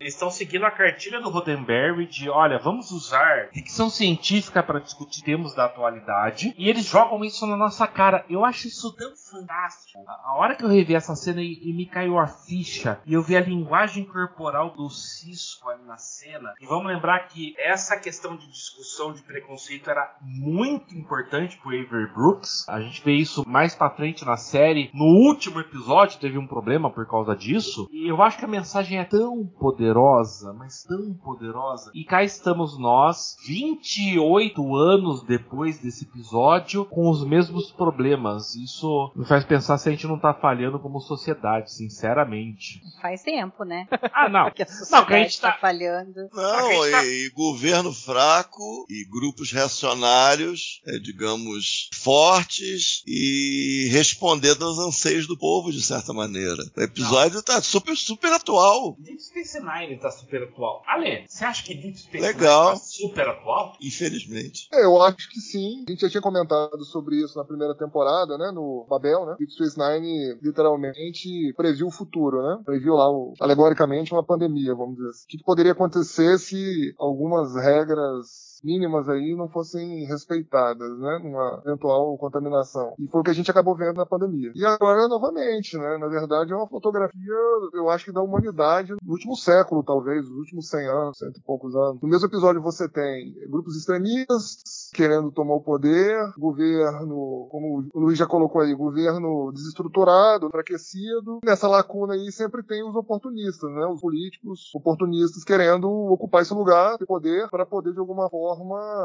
[0.00, 5.22] Eles estão seguindo a cartilha do Roddenberry de, olha, vamos usar ficção científica para discutir
[5.22, 8.24] temas da atualidade e eles jogam isso na nossa cara.
[8.28, 10.02] Eu acho isso tão fantástico.
[10.06, 13.22] A, hora que eu revi essa cena e, e me caiu a ficha e eu
[13.22, 16.54] vi a linguagem corporal do Cisco ali na cena.
[16.60, 22.12] E vamos lembrar que essa questão de discussão de preconceito era muito importante pro Avery
[22.12, 22.68] Brooks.
[22.68, 24.90] A gente vê isso mais pra frente na série.
[24.94, 27.88] No último episódio teve um problema por causa disso.
[27.90, 31.90] E eu acho que a mensagem é tão poderosa, mas tão poderosa.
[31.94, 38.54] E cá estamos nós, 28 anos depois desse episódio, com os mesmos problemas.
[38.54, 42.80] Isso me faz pensar se a gente não tá falhando como sociedade, sinceramente.
[43.00, 43.88] Faz tempo, né?
[44.14, 44.50] Ah, não.
[44.52, 46.28] que a Não, que a sociedade gente tá- tá falhando.
[46.32, 55.26] Não, e, e governo fraco e grupos reacionários, é, digamos, fortes e respondendo aos anseios
[55.26, 56.62] do povo, de certa maneira.
[56.76, 58.96] O episódio tá super, super atual.
[58.98, 60.82] Deep Space Nine tá super atual.
[60.86, 62.66] Ale, você acha que Deep Space Legal.
[62.70, 63.76] Nine tá super atual?
[63.80, 64.68] Infelizmente.
[64.72, 65.84] É, eu acho que sim.
[65.88, 68.50] A gente já tinha comentado sobre isso na primeira temporada, né?
[68.52, 69.36] No Babel, né?
[69.38, 72.58] Deep Space Nine literalmente previu o futuro, né?
[72.64, 75.24] Previu lá, o- alegoricamente, uma pandemia, vamos dizer assim.
[75.24, 81.20] O que poderia acontecer se algumas regras mínimas aí não fossem respeitadas, né?
[81.22, 82.94] Numa eventual contaminação.
[82.98, 84.52] E foi o que a gente acabou vendo na pandemia.
[84.54, 85.98] E agora, novamente, né?
[85.98, 87.34] Na verdade, é uma fotografia,
[87.74, 91.42] eu acho que da humanidade no último século, talvez, nos últimos 100 anos, cento e
[91.42, 92.00] poucos anos.
[92.00, 98.18] No mesmo episódio você tem grupos extremistas querendo tomar o poder, governo, como o Luiz
[98.18, 101.40] já colocou aí, governo desestruturado, enfraquecido.
[101.44, 103.86] Nessa lacuna aí sempre tem os oportunistas, né?
[103.86, 108.51] Os políticos oportunistas querendo ocupar esse lugar de poder para poder de alguma forma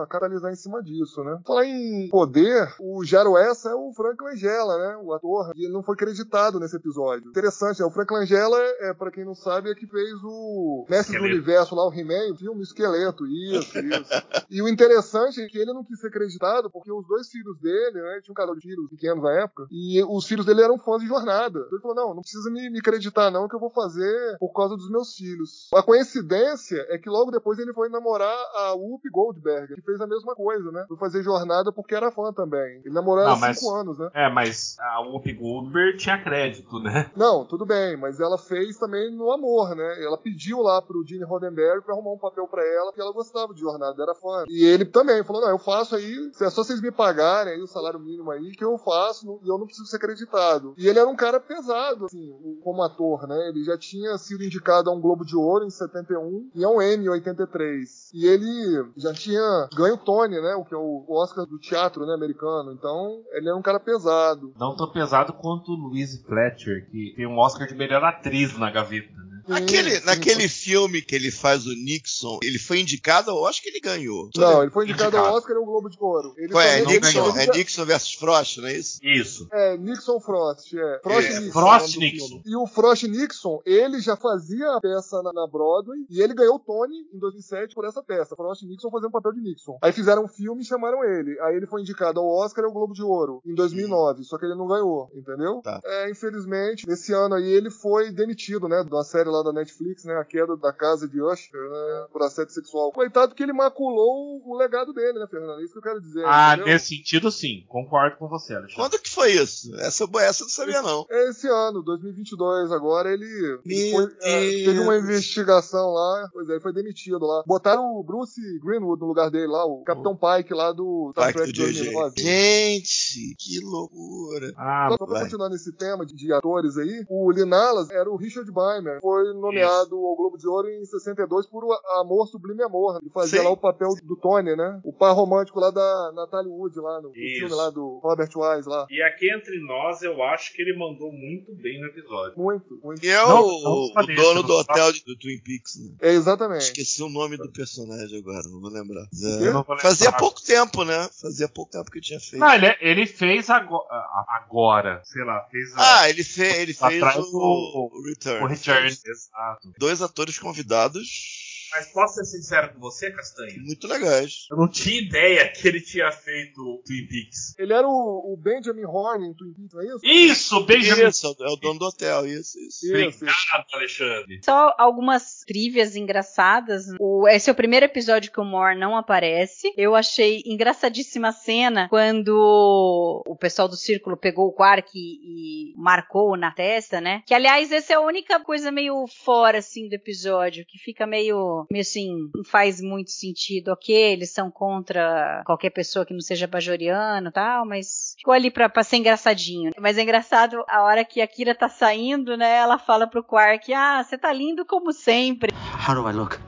[0.09, 1.39] catalisar em cima disso, né?
[1.45, 4.97] Falar em poder, o Jaro Essa é o Frank Langella, né?
[5.03, 7.29] O ator, e ele não foi creditado nesse episódio.
[7.29, 7.85] Interessante, né?
[7.85, 11.75] O Frank Langella, é, para quem não sabe, é que fez o Mestre do Universo
[11.75, 14.09] lá, o He-Man, o filme Esqueleto, isso, isso.
[14.49, 18.01] e o interessante é que ele não quis ser acreditado porque os dois filhos dele,
[18.01, 21.01] né, tinha um casal de filhos pequenos na época, e os filhos dele eram fãs
[21.01, 21.59] de jornada.
[21.59, 24.53] Então ele falou: não, não precisa me, me acreditar, não, que eu vou fazer por
[24.53, 25.67] causa dos meus filhos.
[25.73, 30.07] A coincidência é que logo depois ele foi namorar a Whoopi Goldberg, que fez a
[30.07, 30.85] mesma coisa, né?
[30.87, 32.81] Foi fazer jornada porque era fã também.
[32.83, 34.09] Ele namorou há mas, cinco anos, né?
[34.13, 37.11] É, mas a Whoopi Goldberg tinha crédito, né?
[37.15, 40.03] Não, tudo bem, mas ela fez também no amor, né?
[40.03, 43.53] Ela pediu lá pro Gene Roddenberry pra arrumar um papel pra ela, porque ela gostava
[43.53, 44.45] de jornada, era fã.
[44.47, 47.67] E ele também falou: não, eu faço aí, é só vocês me pagarem aí o
[47.67, 50.73] salário mínimo aí, que eu faço e eu não preciso ser acreditado.
[50.77, 53.49] E ele era um cara pesado, assim, como ator, né?
[53.49, 56.81] Ele já tinha sido indicado a um Globo de Ouro em 71 e a um
[56.81, 58.11] Emmy em 83.
[58.13, 60.55] E ele já tinha ganho o Tony, né?
[60.55, 62.71] O que é o Oscar do teatro, né, americano.
[62.71, 64.53] Então, ele era um cara pesado.
[64.59, 68.69] Não tão pesado quanto o Louise Fletcher, que tem um Oscar de melhor atriz na
[68.69, 69.26] gaveta?
[69.47, 73.79] Naquele, naquele filme que ele faz o Nixon, ele foi indicado ao Oscar que ele
[73.79, 74.29] ganhou.
[74.35, 75.29] Não, ele foi indicado, indicado.
[75.29, 76.33] ao Oscar e ao Globo de Ouro.
[76.37, 78.99] Ele Ué, é Nixon, é Nixon versus Frost, não é isso?
[79.03, 79.47] Isso.
[79.51, 80.99] É, Nixon Frost, é.
[81.01, 81.51] Frost é, Nixon.
[81.51, 82.41] Frost Nixon.
[82.45, 86.55] E o Frost Nixon, ele já fazia a peça na, na, Broadway e ele ganhou
[86.55, 88.35] o Tony em 2007 por essa peça.
[88.35, 89.77] Frost Nixon fazendo o papel de Nixon.
[89.81, 91.39] Aí fizeram um filme e chamaram ele.
[91.41, 94.45] Aí ele foi indicado ao Oscar e ao Globo de Ouro em 2009, só que
[94.45, 95.61] ele não ganhou, entendeu?
[95.63, 95.81] Tá.
[95.83, 100.15] É, infelizmente, nesse ano aí ele foi demitido, né, da série lá da Netflix, né,
[100.15, 102.91] a queda da casa de Usher, né, por assédio sexual.
[102.91, 105.59] Coitado que ele maculou o legado dele, né, Fernando?
[105.59, 106.23] É isso que eu quero dizer.
[106.25, 106.73] Ah, entendeu?
[106.73, 107.65] nesse sentido, sim.
[107.67, 108.75] Concordo com você, Alexandre.
[108.75, 109.73] Quando que foi isso?
[109.75, 111.05] Essa, essa eu não sabia, não.
[111.09, 113.59] É esse ano, 2022, agora ele,
[113.91, 117.43] foi, é, teve uma investigação lá, pois é, ele foi demitido lá.
[117.45, 121.37] Botaram o Bruce Greenwood no lugar dele lá, o Capitão Pike lá do Star Pike
[121.39, 121.83] Trek do JJ.
[121.83, 122.21] 2009.
[122.21, 124.53] Gente, que loucura.
[124.57, 128.49] Ah, Só pra continuar nesse tema de, de atores aí, o Linalas era o Richard
[128.51, 132.99] Beimer, foi nomeado ao Globo de Ouro em 62 por o Amor Sublime Amor.
[133.01, 133.45] Ele fazia Sim.
[133.45, 134.79] lá o papel do Tony, né?
[134.83, 137.39] O par romântico lá da Natalie Wood, lá no, Isso.
[137.39, 138.85] filme lá do Robert Wise lá.
[138.89, 142.37] E aqui entre nós, eu acho que ele mandou muito bem no episódio.
[142.37, 143.03] Muito, muito.
[143.05, 143.63] E é Não, o,
[143.93, 145.95] não o dono do hotel de- do Twin Peaks, né?
[146.01, 146.61] É, exatamente.
[146.63, 149.05] Esqueci o nome do personagem agora, não vou lembrar.
[149.21, 149.79] Eu não vou lembrar.
[149.81, 151.09] Fazia pouco tempo, né?
[151.21, 152.39] Fazia pouco tempo que eu tinha feito.
[152.39, 153.85] Não, ele, ele fez agora,
[154.27, 158.43] agora, sei lá, fez a- Ah, ele, fe ele fez o, o Return.
[158.43, 158.89] o Return.
[159.17, 159.73] Exato.
[159.77, 163.61] Dois atores convidados Mas posso ser sincero com você, Castanho?
[163.61, 164.45] muito legais.
[164.51, 167.55] Eu não tinha ideia que ele tinha feito Twin Peaks.
[167.57, 169.99] Ele era o, o Benjamin Horn em Twin Peaks, não é isso?
[170.05, 171.07] Isso, Benjamin.
[171.09, 172.85] Isso, é o dono do hotel, isso, isso.
[172.95, 174.39] Isso, Obrigado, Alexandre.
[174.43, 176.85] Só algumas trivias engraçadas.
[176.99, 179.71] O- esse é o primeiro episódio que o Moore não aparece.
[179.77, 185.73] Eu achei engraçadíssima a cena quando o pessoal do círculo pegou o Quark e, e
[185.77, 187.23] marcou na testa, né?
[187.25, 191.56] Que, aliás, essa é a única coisa meio fora, assim, do episódio, que fica meio,
[191.71, 193.69] meio assim, não faz muito sentido.
[193.69, 198.51] Ok, eles são contra qualquer pessoa que não seja bajoriano e tal, mas ficou ali
[198.51, 199.71] pra, pra ser engraçadinho.
[199.79, 202.57] Mas é engraçado a hora que a Kira tá saindo, né?
[202.57, 205.53] Ela fala pro Quark, ah, você tá lindo como sempre.
[205.87, 206.39] How do I look?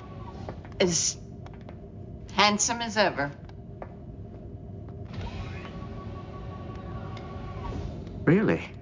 [0.82, 1.18] As
[2.36, 3.32] handsome as ever.
[8.28, 8.79] Really?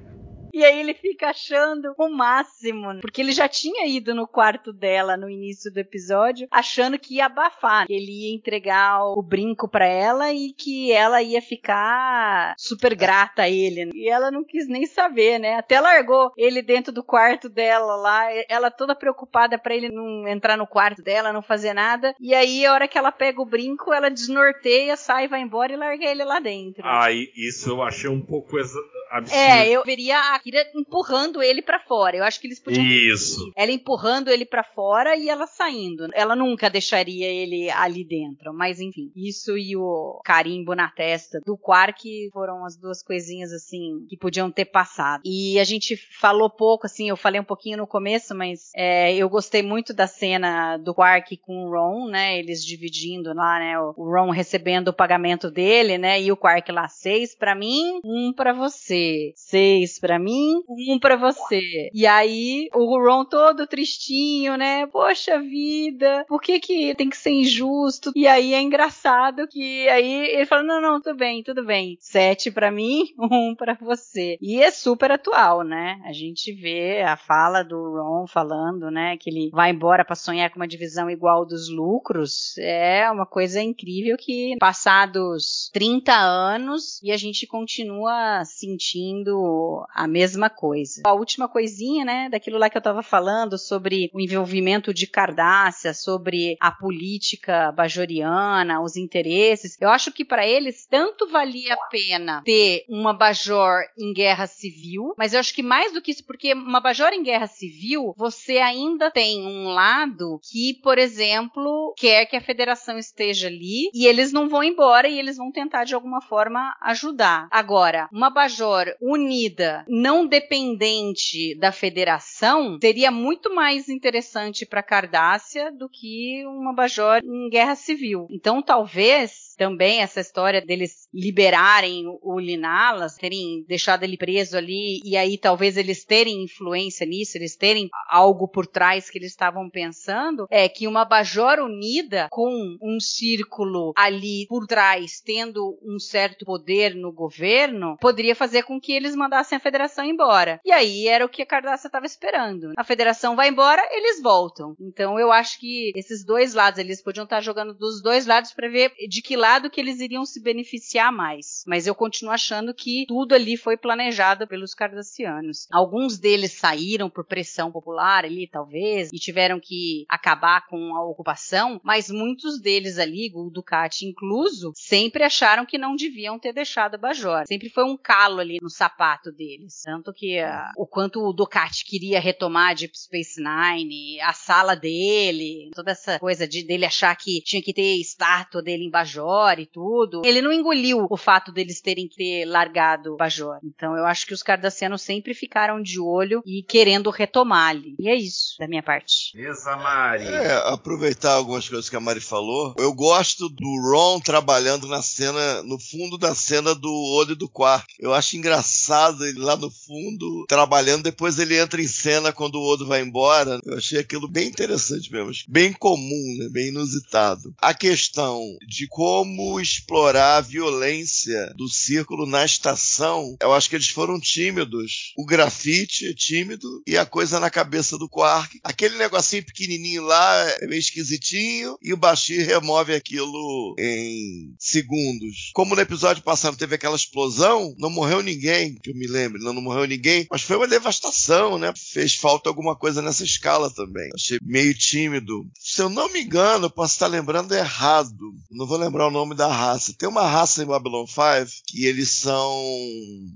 [0.57, 5.15] E aí ele fica achando o máximo, porque ele já tinha ido no quarto dela
[5.15, 9.85] no início do episódio, achando que ia abafar, que ele ia entregar o brinco pra
[9.85, 13.85] ela e que ela ia ficar super grata a ele.
[13.85, 13.91] né?
[13.93, 15.55] E ela não quis nem saber, né?
[15.55, 20.57] Até largou ele dentro do quarto dela lá, ela toda preocupada pra ele não entrar
[20.57, 22.15] no quarto dela, não fazer nada.
[22.19, 25.77] E aí a hora que ela pega o brinco, ela desnorteia, sai, vai embora e
[25.77, 26.81] larga ele lá dentro.
[26.85, 28.79] Ah, isso eu achei um pouco exa-
[29.11, 29.39] absurdo.
[29.39, 32.15] É, eu veria a Kira empurrando ele para fora.
[32.15, 33.51] Eu acho que eles podiam Isso.
[33.53, 36.07] ela empurrando ele para fora e ela saindo.
[36.13, 41.57] Ela nunca deixaria ele ali dentro, mas enfim, isso e o carimbo na testa do
[41.57, 45.21] Quark foram as duas coisinhas assim que podiam ter passado.
[45.25, 49.27] E a gente falou pouco, assim, eu falei um pouquinho no começo, mas é, eu
[49.27, 52.39] gostei muito da cena do Quark com o Ron, né?
[52.39, 53.77] Eles dividindo lá, né?
[53.97, 56.21] O Ron recebendo o pagamento dele, né?
[56.21, 59.33] E o Quark lá, seis para mim, um para você.
[59.35, 60.36] Seis para mim,
[60.67, 61.89] um para você.
[61.93, 64.87] E aí o Ron todo tristinho, né?
[64.87, 68.11] Poxa vida, por que que tem que ser injusto?
[68.15, 71.97] E aí é engraçado que aí ele fala, não, não, tudo bem, tudo bem.
[71.99, 74.37] Sete para mim, um para você.
[74.41, 75.99] E é super atual, né?
[76.05, 79.17] A gente vê a fala do Ron falando, né?
[79.17, 82.57] Que ele vai embora para sonhar com uma divisão igual dos lucros.
[82.57, 90.26] É uma coisa incrível que passados 30 anos e a gente continua sentindo a mesma
[90.49, 91.03] coisa.
[91.05, 92.29] A última coisinha, né?
[92.29, 98.81] Daquilo lá que eu tava falando sobre o envolvimento de Cardácia, sobre a política bajoriana,
[98.81, 99.77] os interesses.
[99.79, 105.13] Eu acho que para eles tanto valia a pena ter uma Bajor em guerra civil,
[105.17, 108.57] mas eu acho que mais do que isso, porque uma Bajor em guerra civil, você
[108.57, 114.31] ainda tem um lado que, por exemplo, quer que a federação esteja ali e eles
[114.31, 117.47] não vão embora e eles vão tentar de alguma forma ajudar.
[117.51, 125.89] Agora, uma Bajor unida, não dependente da federação, seria muito mais interessante para Cardácia do
[125.89, 128.27] que uma Bajor em guerra civil.
[128.29, 135.17] Então, talvez também essa história deles liberarem o Linalas, terem deixado ele preso ali e
[135.17, 140.47] aí talvez eles terem influência nisso, eles terem algo por trás que eles estavam pensando,
[140.49, 146.93] é que uma Bajor unida com um círculo ali por trás, tendo um certo poder
[146.95, 150.59] no governo, poderia fazer com que eles mandassem a federação embora.
[150.63, 152.73] E aí era o que a Cardaça estava esperando.
[152.77, 154.75] A federação vai embora, eles voltam.
[154.79, 158.69] Então eu acho que esses dois lados, eles podiam estar jogando dos dois lados para
[158.69, 161.63] ver de que lado que eles iriam se beneficiar mais.
[161.65, 165.67] Mas eu continuo achando que tudo ali foi planejado pelos cardassianos.
[165.71, 171.79] Alguns deles saíram por pressão popular ali, talvez, e tiveram que acabar com a ocupação,
[171.83, 177.45] mas muitos deles ali, o Ducati incluso, sempre acharam que não deviam ter deixado Bajor.
[177.47, 179.81] Sempre foi um calo ali no sapato deles.
[179.83, 185.69] Tanto que uh, o quanto o Ducati queria retomar Deep Space Nine, a sala dele,
[185.73, 189.59] toda essa coisa de dele achar que tinha que ter estátua dele em Bajor Bajor
[189.59, 193.59] e tudo, ele não engoliu o fato deles terem que ter largado Bajor.
[193.63, 197.95] Então eu acho que os cardassianos sempre ficaram de olho e querendo retomar ali.
[197.99, 199.35] E é isso da minha parte.
[199.35, 200.25] Beleza, Mari.
[200.25, 202.73] É, aproveitar algumas coisas que a Mari falou.
[202.77, 207.87] Eu gosto do Ron trabalhando na cena, no fundo da cena do olho do quarto.
[207.99, 212.67] Eu acho engraçado ele lá no fundo trabalhando, depois ele entra em cena quando o
[212.67, 213.59] Odo vai embora.
[213.65, 216.49] Eu achei aquilo bem interessante mesmo, bem comum, né?
[216.49, 217.53] bem inusitado.
[217.59, 223.35] A questão de como como explorar a violência do círculo na estação.
[223.41, 225.11] Eu acho que eles foram tímidos.
[225.17, 228.57] O grafite é tímido e a coisa na cabeça do Quark.
[228.63, 235.51] Aquele negocinho pequenininho lá é meio esquisitinho e o Bashir remove aquilo em segundos.
[235.53, 239.53] Como no episódio passado teve aquela explosão, não morreu ninguém, que eu me lembro, não,
[239.53, 241.73] não morreu ninguém, mas foi uma devastação, né?
[241.75, 244.09] Fez falta alguma coisa nessa escala também.
[244.15, 245.45] Achei meio tímido.
[245.59, 248.33] Se eu não me engano, posso estar lembrando errado.
[248.49, 249.93] Não vou lembrar o nome da raça.
[249.97, 252.63] Tem uma raça em Babylon 5 que eles são.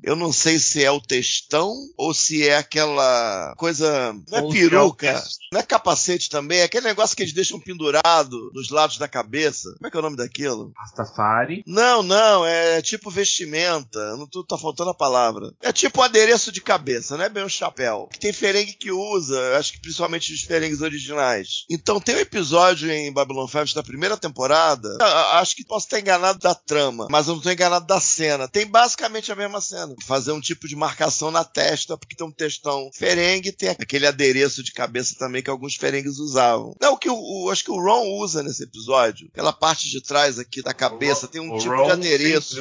[0.03, 4.13] Eu não sei se é o textão ou se é aquela coisa.
[4.29, 5.23] Não é peruca.
[5.51, 9.73] Não é capacete também, é aquele negócio que eles deixam pendurado nos lados da cabeça.
[9.77, 10.71] Como é que é o nome daquilo?
[10.75, 11.63] Rastafari.
[11.67, 14.15] Não, não, é tipo vestimenta.
[14.15, 15.53] Não tá faltando a palavra.
[15.61, 18.07] É tipo um adereço de cabeça, não é bem um chapéu.
[18.11, 21.65] Que tem ferengue que usa, acho que principalmente os ferengues originais.
[21.69, 24.97] Então tem um episódio em Babylon 5 da primeira temporada.
[25.33, 28.45] Acho que posso estar enganado da trama, mas eu não estou enganado da cena.
[28.45, 29.95] Tem basicamente a mesma cena.
[30.05, 34.61] Fazer um tipo de marcação na testa, porque tem um textão ferengue, tem aquele adereço
[34.61, 36.75] de cabeça também que alguns ferengues usavam.
[36.81, 40.01] Não, o que o, o, acho que o Ron usa nesse episódio, aquela parte de
[40.01, 42.53] trás aqui da cabeça, tem um tipo Ron de adereço.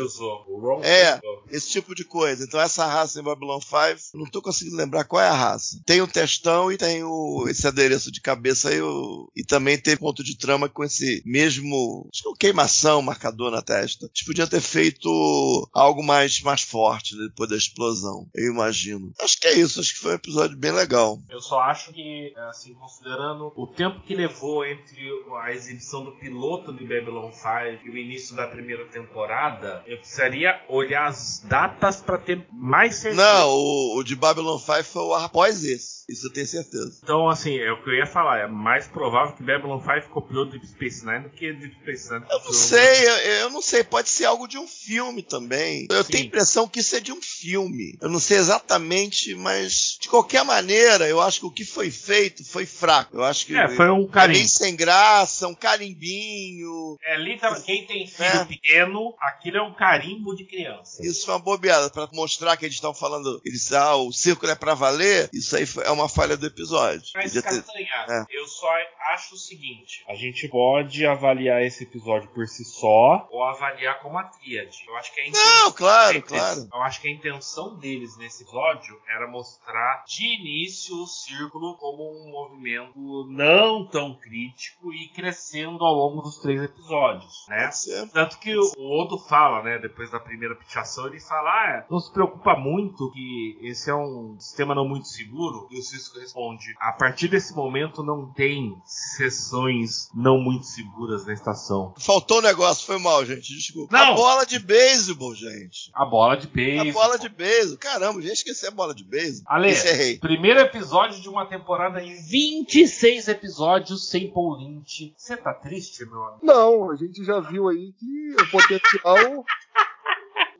[0.85, 2.45] é, esse tipo de coisa.
[2.45, 5.81] Então essa raça em Babylon 5, não estou conseguindo lembrar qual é a raça.
[5.85, 9.97] Tem o textão e tem o, esse adereço de cabeça e, o, e também tem
[9.97, 14.07] ponto de trama com esse mesmo, acho que é o queimação explosão, marcador na testa.
[14.07, 19.13] Eles podiam ter feito algo mais, mais forte né, depois da explosão, eu imagino.
[19.21, 21.19] Acho que é isso, acho que foi um episódio bem legal.
[21.29, 25.09] Eu só acho que, assim, considerando o tempo que levou entre
[25.43, 30.61] a exibição do piloto de Babylon 5 e o início da primeira temporada, eu precisaria
[30.69, 33.23] olhar as datas para ter mais certeza.
[33.23, 36.01] Não, o, o de Babylon 5 foi o após esse.
[36.11, 37.01] Isso eu tenho certeza.
[37.05, 38.39] Então, assim, é o que eu ia falar.
[38.39, 42.25] É mais provável que Babylon 5 copiou Deep Space Nine do que Deep Space Nine.
[42.29, 43.83] Eu não sei, eu, eu, não sei.
[43.85, 45.87] Pode ser algo de um filme também.
[45.91, 46.11] Eu Sim.
[46.13, 47.97] tenho a impressão que isso é de um filme.
[48.01, 52.45] Eu não sei exatamente, mas de qualquer maneira, eu acho que o que foi feito
[52.45, 53.17] foi fraco.
[53.17, 54.39] Eu acho que É, foi um é carinho.
[54.39, 56.97] bem sem graça, um carimbinho.
[57.03, 58.45] É, literalmente, quem tem filho É.
[58.45, 61.05] pequeno, aquilo é um carimbo de criança.
[61.05, 64.55] Isso foi uma bobeada, pra mostrar que eles estão falando, eles, ah, o círculo é
[64.55, 67.03] pra valer, isso aí é uma falha do episódio.
[67.15, 68.25] Mas, Podia ter- Castanha, É.
[68.37, 68.69] eu só
[69.13, 74.19] acho o seguinte: a gente pode avaliar esse episódio por si só ou avaliar como
[74.19, 74.79] a tríade.
[74.87, 76.69] Eu acho que a Não, claro, intenção- claro.
[76.73, 82.03] Eu acho que a intenção deles nesse episódio era mostrar de início o círculo como
[82.03, 87.71] um movimento não tão crítico e crescendo ao longo dos três episódios, né?
[88.13, 92.13] Tanto que o Odo fala, né, depois da primeira pichação, ele fala, ah, não se
[92.13, 95.67] preocupa muito que esse é um sistema não muito seguro.
[95.71, 101.33] E o Cisco responde, a partir desse momento não tem sessões não muito seguras na
[101.33, 101.95] estação.
[101.99, 103.97] Faltou um negócio, foi mal, gente, desculpa.
[103.97, 104.13] Não.
[104.13, 105.91] A bola de beisebol, gente.
[105.95, 106.93] A bola de A beijo.
[106.93, 107.79] bola de beisebol.
[107.79, 109.53] Caramba, já esqueci a bola de beisebol.
[109.53, 110.19] Ale, Encerrei.
[110.19, 115.13] primeiro episódio de uma temporada em 26 episódios sem Paul Lynch.
[115.17, 116.41] Você tá triste, meu amigo?
[116.47, 119.45] Não, a gente já viu aí que o potencial.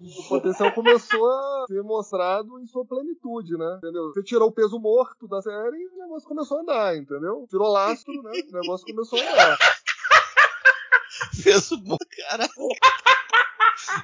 [0.03, 3.75] O potencial começou a ser mostrado em sua plenitude, né?
[3.77, 4.09] Entendeu?
[4.15, 7.47] Você tirou o peso morto da série e o negócio começou a andar, entendeu?
[7.51, 8.31] Tirou lastro, né?
[8.51, 9.59] O negócio começou a andar.
[11.35, 11.97] Fez o bom,
[12.29, 12.49] cara.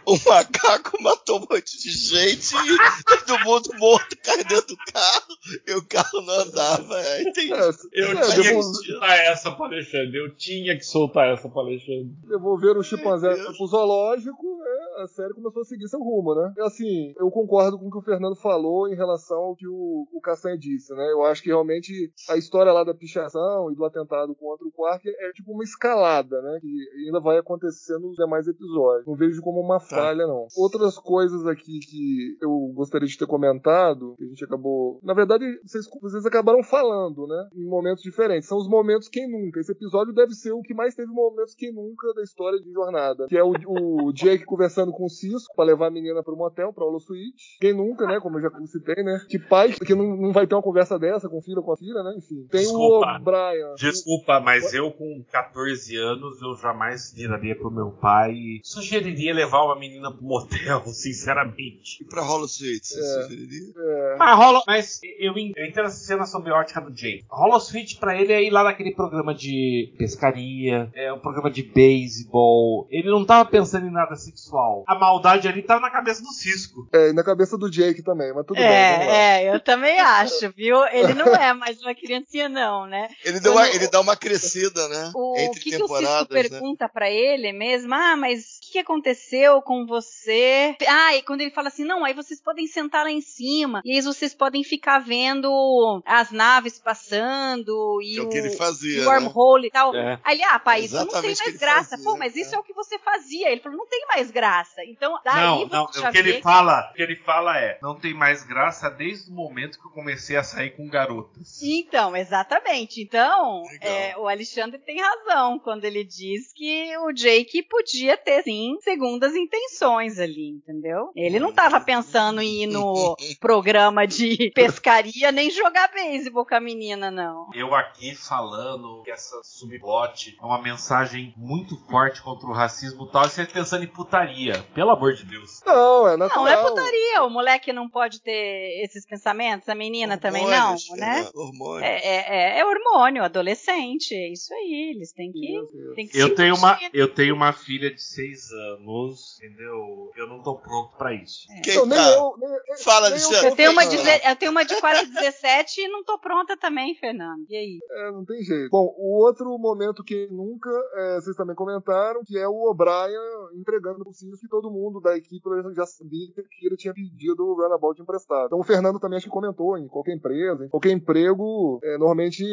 [0.05, 5.37] O macaco matou um monte de gente e todo mundo morto caiu dentro do carro
[5.67, 7.01] e o carro não andava.
[7.01, 7.51] É, entendi.
[7.93, 10.17] Eu É, tinha que soltar essa pra Alexandre.
[10.19, 12.11] Eu tinha que soltar essa pra Alexandre.
[12.27, 14.76] Devolveram o chimpanzé pro zoológico, né?
[14.97, 16.53] A série começou a seguir seu rumo, né?
[16.57, 20.07] E assim, eu concordo com o que o Fernando falou em relação ao que o,
[20.13, 21.13] o Castanha disse, né?
[21.13, 25.09] Eu acho que realmente a história lá da pichação e do atentado contra o Quark
[25.09, 26.59] é tipo uma escalada, né?
[26.61, 29.07] Que ainda vai acontecer nos demais episódios.
[29.07, 30.47] Não vejo como uma falha, não.
[30.57, 35.01] Outras coisas aqui que eu gostaria de ter comentado, que a gente acabou.
[35.03, 37.49] Na verdade, vocês, vocês acabaram falando, né?
[37.55, 38.49] Em momentos diferentes.
[38.49, 39.61] São os momentos quem nunca.
[39.61, 43.27] Esse episódio deve ser o que mais teve momentos quem nunca da história de jornada.
[43.29, 46.73] Que é o, o Jake conversando com o Cisco pra levar a menina pro motel,
[46.73, 47.57] pra Holo Suite.
[47.61, 48.19] Quem nunca, né?
[48.21, 49.21] Como eu já citei, né?
[49.29, 51.73] Que pai que não, não vai ter uma conversa dessa com o filho ou com
[51.73, 52.15] a filha, né?
[52.17, 52.47] Enfim.
[52.51, 53.17] Tem Desculpa.
[53.19, 53.75] o Brian.
[53.79, 59.63] Desculpa, mas eu com 14 anos, eu jamais viraria pro meu pai e sugeriria levar
[59.65, 62.03] uma menina pro motel, sinceramente.
[62.03, 63.23] E pra Hollow Suite, você É.
[63.23, 63.73] sugeriria?
[63.77, 64.17] É.
[64.19, 67.23] Mas, rola, mas eu, eu entendo essa cena sob a ótica do Jay.
[67.31, 71.63] Hollow Switch pra ele é ir lá naquele programa de pescaria, é um programa de
[71.63, 72.87] beisebol.
[72.91, 74.76] Ele não tava pensando em nada sexual.
[74.87, 76.89] A maldade ali tava na cabeça do Cisco.
[76.93, 78.67] É, e na cabeça do Jake também, mas tudo bem.
[78.69, 79.13] vamos lá.
[79.15, 80.85] É, é, eu também acho, viu?
[80.89, 83.09] Ele não é mais uma criancinha, não, né?
[83.25, 85.11] Ele, deu uma- ele dá uma crescida, né?
[85.15, 86.49] O Entre que, que o Cisco temporadas, né?
[86.49, 87.95] pergunta pra ele mesmo?
[87.95, 90.77] Ah, mas o que, aconteceu com você?
[90.87, 93.93] Ah, e quando ele fala assim, não, aí vocês podem sentar lá em cima e
[93.97, 99.05] aí vocês podem ficar vendo as naves passando e É o que ele fazia, o
[99.05, 99.11] né?
[99.11, 99.95] wormhole e tal.
[99.95, 100.19] É.
[100.25, 101.91] Aí ele, ah, pai, isso não tem o mais graça.
[101.91, 102.41] fazia, Pô, mas é.
[102.41, 103.51] isso é o que você fazia.
[103.51, 104.66] Ele falou, não tem mais graça.
[104.87, 108.15] Então, daí não, não, o que ele fala, o que ele fala é, não tem
[108.15, 111.61] mais graça desde o momento que eu comecei a sair com garotas.
[111.63, 113.03] Então, exatamente.
[113.03, 118.77] Então, é, o Alexandre tem razão quando ele diz que o Jake podia ter, sim,
[118.81, 121.11] segundas intenções ali, entendeu?
[121.15, 126.61] Ele não tava pensando em ir no programa de pescaria nem jogar beisebol com a
[126.61, 127.49] menina, não.
[127.55, 133.13] Eu aqui falando que essa subplot é uma mensagem muito forte contra o racismo e
[133.13, 134.46] tal, e você pensando em putaria.
[134.75, 135.63] Pelo amor de Deus.
[135.65, 136.45] Não, é natural.
[136.45, 137.23] não é putaria.
[137.23, 141.21] O moleque não pode ter esses pensamentos, a menina também não, né?
[141.23, 141.85] é, hormônio.
[141.85, 144.93] É, é, é, é hormônio, adolescente, é isso aí.
[144.95, 145.61] Eles têm que,
[145.95, 150.11] têm que Eu se tenho, uma, eu tenho uma filha de 6 anos, entendeu?
[150.17, 151.47] Eu não tô pronto pra isso.
[151.63, 152.11] Quem Não, nem tá?
[152.11, 153.49] eu, nem- Fala, Alexandre.
[153.49, 156.95] Eu tenho, uma de, eu tenho uma de quase 17 e não tô pronta também,
[156.95, 157.45] Fernando.
[157.49, 157.79] E aí?
[157.91, 158.71] É, não tem jeito.
[158.71, 163.17] Bom, o outro momento que nunca, é, vocês também comentaram, que é o O'Brien
[163.55, 165.43] entregando o Que todo mundo da equipe
[165.75, 168.47] já sabia que ele tinha pedido o runabout emprestado.
[168.47, 172.45] Então o Fernando também acho que comentou, em qualquer empresa, em qualquer emprego, é, normalmente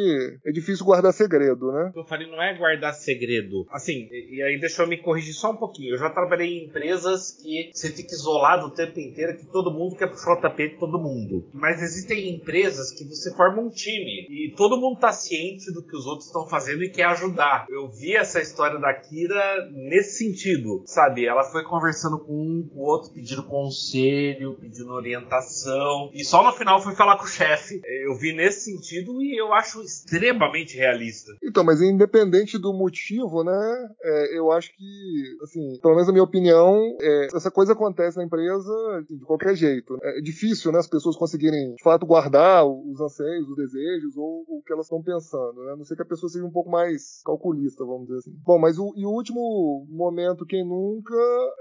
[0.44, 1.92] é difícil guardar segredo, né?
[1.94, 3.66] Eu falei não é guardar segredo.
[3.70, 5.94] Assim, e, e aí deixa eu me corrigir só um pouquinho.
[5.94, 9.96] Eu já trabalhei em empresas que você fica isolado o tempo inteiro, que todo mundo
[9.96, 11.48] quer puxar o tapete de todo mundo.
[11.52, 15.96] Mas existem empresas que você forma um time e todo mundo tá ciente do que
[15.96, 17.66] os outros estão fazendo e quer ajudar.
[17.68, 21.26] Eu vi essa história da Kira nesse sentido, sabe?
[21.26, 26.52] Ela foi conversando com um, com o outro, pedindo conselho, pedindo orientação, e só no
[26.52, 27.80] final foi falar com o chefe.
[28.04, 31.32] Eu vi nesse sentido e eu acho extremamente realista.
[31.42, 33.54] Então, mas independente do motivo, né?
[34.02, 38.24] é, eu acho que, assim, pelo menos na minha opinião, é, essa coisa acontece na
[38.24, 39.98] empresa de qualquer jeito.
[40.02, 40.78] É difícil, né?
[40.78, 45.02] As pessoas conseguirem, de fato, guardar os anseios, os desejos ou o que elas estão
[45.02, 45.72] pensando, né?
[45.72, 48.34] A não ser que a pessoa seja um pouco mais calculista, vamos dizer assim.
[48.44, 51.14] Bom, mas o, e o último momento, quem nunca,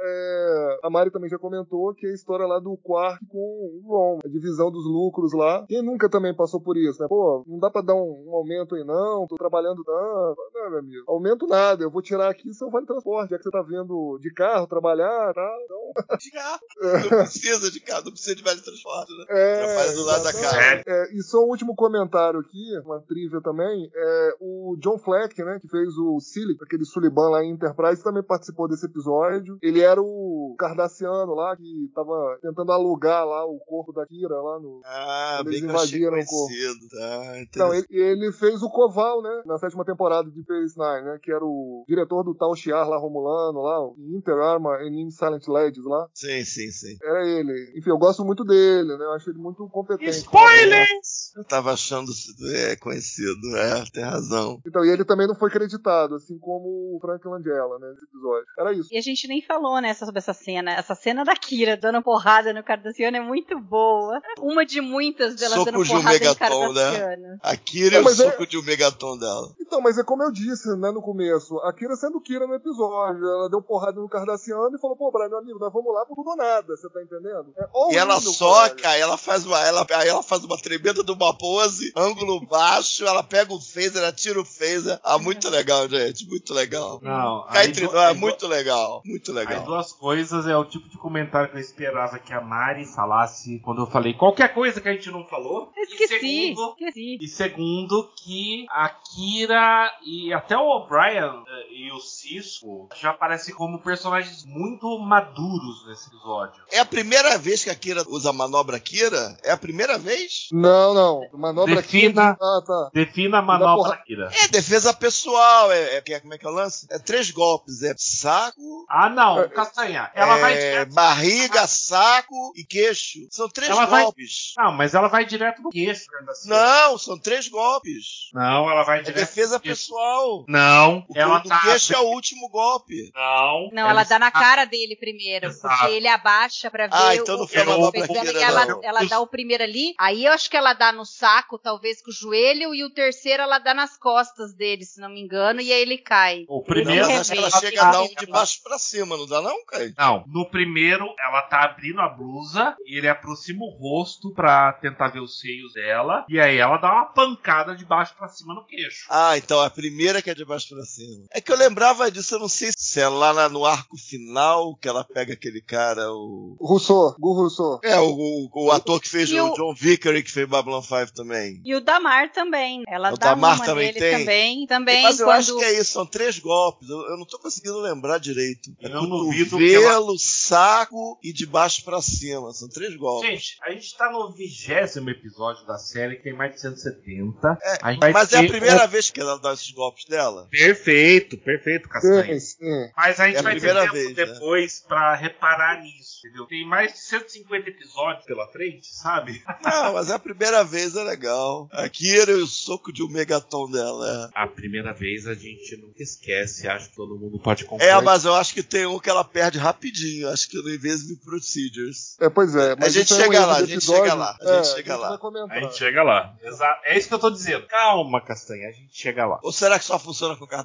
[0.04, 3.82] é, a Mari também já comentou, que é a história lá do Quark com o
[3.88, 5.66] Ron, a divisão dos lucros lá.
[5.68, 7.08] Quem nunca também passou por isso, né?
[7.08, 10.36] Pô, não dá pra dar um, um aumento aí não, tô trabalhando não.
[10.54, 13.52] Não, meu amigo, aumento nada, eu vou tirar aqui seu vale transporte, já que você
[13.52, 15.58] tá vindo de carro trabalhar, tá?
[15.64, 15.84] Então,
[16.20, 16.60] De carro.
[16.82, 19.26] Não precisa de carro, não precisa de vale transporte, né?
[19.30, 20.84] É, Trabalha do lado da casa.
[20.86, 25.60] É, e só um último comentário aqui, uma trivia também, é o John Fleck, né,
[25.62, 29.58] que fez o Silly, aquele Suliban lá em Enterprise, também participou desse episódio.
[29.62, 34.60] Ele era o Cardassiano lá, que tava tentando alugar lá o corpo da Kira lá
[34.60, 34.82] no...
[34.86, 36.48] Ah, bem eles que eu achei invadiram o corpo.
[36.48, 37.18] conhecido, tá?
[37.18, 37.88] Não, interessante.
[37.90, 39.44] ele, ele fez o Koval, né?
[39.46, 41.20] Na sétima temporada de Phase 9, né?
[41.22, 45.48] Que era o diretor do Tal Shiar lá, Romulano, lá, em Inter Arma in Silent
[45.48, 46.08] Ladies lá.
[46.14, 46.98] Sim, sim, sim.
[47.04, 47.74] Era ele.
[47.78, 49.06] Enfim, eu gosto muito dele, né?
[49.06, 50.10] Eu acho ele muito competente.
[50.10, 51.34] Spoilers!
[51.36, 52.12] Eu tava achando
[52.56, 54.62] é, conhecido, é, tem razão.
[54.66, 58.46] Então, e ele também não foi creditado, assim como o Frank Langella, né, nesse episódio.
[58.58, 58.90] Era isso.
[58.92, 60.72] E a gente nem falou, né, sobre essa cena.
[60.74, 64.22] Essa cena da Kira dando porrada no Cardassiano é muito boa.
[64.40, 66.82] Uma de muitas dela Soco dando de um porrada no megaton, né?
[66.92, 67.40] Cardassiano.
[67.42, 69.50] A Kira Não, é o mas é- suco de um megaton dela.
[69.60, 71.58] Então, mas é como eu disse, né, no começo.
[71.62, 73.26] A Kira sendo Kira no episódio.
[73.28, 76.16] Ela deu porrada no Cardassiano e falou, pô, Brian, meu amigo, nós vamos lá por
[76.16, 77.48] tudo ou nada, você tá entendendo?
[77.58, 78.96] É E ela soca, cara.
[78.96, 83.06] aí ela faz uma, ela, aí ela faz uma tremenda de uma pose, ângulo baixo,
[83.06, 85.00] ela pega o phaser, atira o phaser.
[85.04, 87.00] Ah, muito legal, gente, muito legal.
[87.02, 89.66] Não, Cá aí entre é muito legal, muito Aí legal.
[89.74, 93.82] Duas coisas é o tipo de comentário que eu esperava que a Mari falasse quando
[93.82, 95.72] eu falei qualquer coisa que a gente não falou.
[95.76, 96.18] Esqueci, E
[96.50, 97.18] segundo, esqueci.
[97.22, 103.54] e segundo que a Kira e até o O'Brien eh, e o Cisco já aparecem
[103.56, 106.62] como personagens muito maduros nesse episódio.
[106.72, 109.38] É a primeira vez que a Kira usa a manobra Kira?
[109.44, 110.48] É a primeira vez?
[110.52, 111.22] Não, não.
[111.34, 112.40] Manobra Defina- aqui.
[112.42, 112.90] Ah, tá.
[112.94, 114.30] Defina a manobra porra- Kira.
[114.44, 116.86] É defesa pessoal, é, é- como é que é o lance?
[116.92, 120.12] É três golpes, é saco, Ah, não, Castanha.
[120.14, 120.94] Ela vai é, direto.
[120.94, 123.20] barriga, saco e queixo.
[123.30, 124.54] São três Ela vai- golpes.
[124.58, 126.06] Não, mas ela vai direto no queixo.
[126.46, 128.30] Não, são três golpes.
[128.34, 129.20] Não, ela vai É direto.
[129.20, 129.82] defesa no queixo.
[129.84, 130.46] pessoal.
[130.48, 131.62] Não, O ela do tá.
[131.62, 133.12] queixo é o último golpe.
[133.16, 133.70] Não.
[133.72, 135.76] Não, ela dá na está- cara dele primeiro, Exato.
[135.78, 137.92] porque ele abaixa pra ver Ah, então o, não foi dela
[138.26, 138.84] Kira, e ela, não.
[138.84, 139.94] ela dá o primeiro ali.
[140.00, 143.44] Aí eu acho que ela dá no saco, talvez com o joelho, e o terceiro
[143.44, 146.46] ela dá nas costas dele, se não me engano, e aí ele cai.
[146.48, 147.08] O Não, primeiro.
[147.08, 149.42] mas acho que ela Ela chega a dar um de baixo pra cima, não dá
[149.44, 149.94] não, Kai?
[149.98, 155.10] Não, no primeiro ela tá abrindo a blusa e ele aproxima o rosto pra tentar
[155.10, 156.26] ver os seios dela.
[156.30, 159.06] E aí ela dá uma pancada de baixo pra cima no queixo.
[159.10, 161.26] Ah, então a primeira que é de baixo pra cima.
[161.32, 164.88] É que eu lembrava disso, eu não sei se é lá no arco final que
[164.88, 166.56] ela pega aquele cara, o.
[166.60, 167.80] Rousseau, Gu Rousseau.
[167.84, 171.14] É, o, o, o ator que fez o o- John Vickery, que fez Babylon 5
[171.14, 171.62] também.
[171.66, 172.84] E o Damar também.
[172.88, 174.20] Ela O dá Damar uma também tem?
[174.20, 174.68] também.
[174.68, 175.38] Também Mas eu quando...
[175.38, 176.90] acho que é isso, são três golpes.
[176.90, 178.72] Eu, eu não tô conseguindo lembrar direito.
[178.82, 182.52] É Eu duvido que cotovelo, saco e de baixo pra cima.
[182.54, 183.30] São três golpes.
[183.30, 187.58] Gente, a gente tá no vigésimo episódio da série, que tem mais de 170.
[187.62, 190.06] É, a gente vai mas é a ter primeira vez que ela dá esses golpes
[190.06, 190.48] dela?
[190.52, 192.40] Perfeito, perfeito, Castanha.
[192.40, 192.92] Sim, sim.
[192.96, 194.26] Mas a gente É a vai ter primeira tempo vez, né?
[194.26, 196.46] depois pra reparar nisso, entendeu?
[196.46, 199.44] Tem mais de 150 episódios pela frente, sabe?
[199.64, 201.68] Não, mas é a primeira vez, é legal.
[201.72, 204.30] A Kira e o soco de um megaton dela.
[204.34, 208.00] A primeira vez a gente nunca esquece, acho que todo mundo pode É, concordar.
[208.00, 210.30] é mas eu acho que tem um que ela perde rapidinho.
[210.30, 212.18] Acho que no Invisible Procedures.
[212.20, 212.76] É, pois é.
[212.76, 214.76] Mas gente isso é um chega erro lá, a gente chega lá, a É, gente
[214.76, 215.20] chega lá.
[215.50, 216.36] A gente chega lá.
[216.42, 216.82] Exato.
[216.86, 217.68] É isso que eu tô dizendo.
[217.68, 219.40] Calma, Castanha, a gente chega lá.
[219.44, 220.46] Ou será que só funciona com?
[220.46, 220.50] Eu